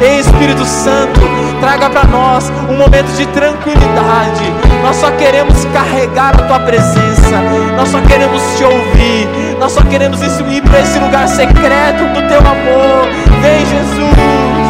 [0.00, 1.20] Ei, Espírito Santo,
[1.60, 4.71] traga para nós um momento de tranquilidade.
[4.82, 7.40] Nós só queremos carregar a tua presença,
[7.76, 9.28] nós só queremos te ouvir,
[9.58, 13.08] nós só queremos ir para esse lugar secreto do teu amor.
[13.40, 14.61] Vem, Jesus.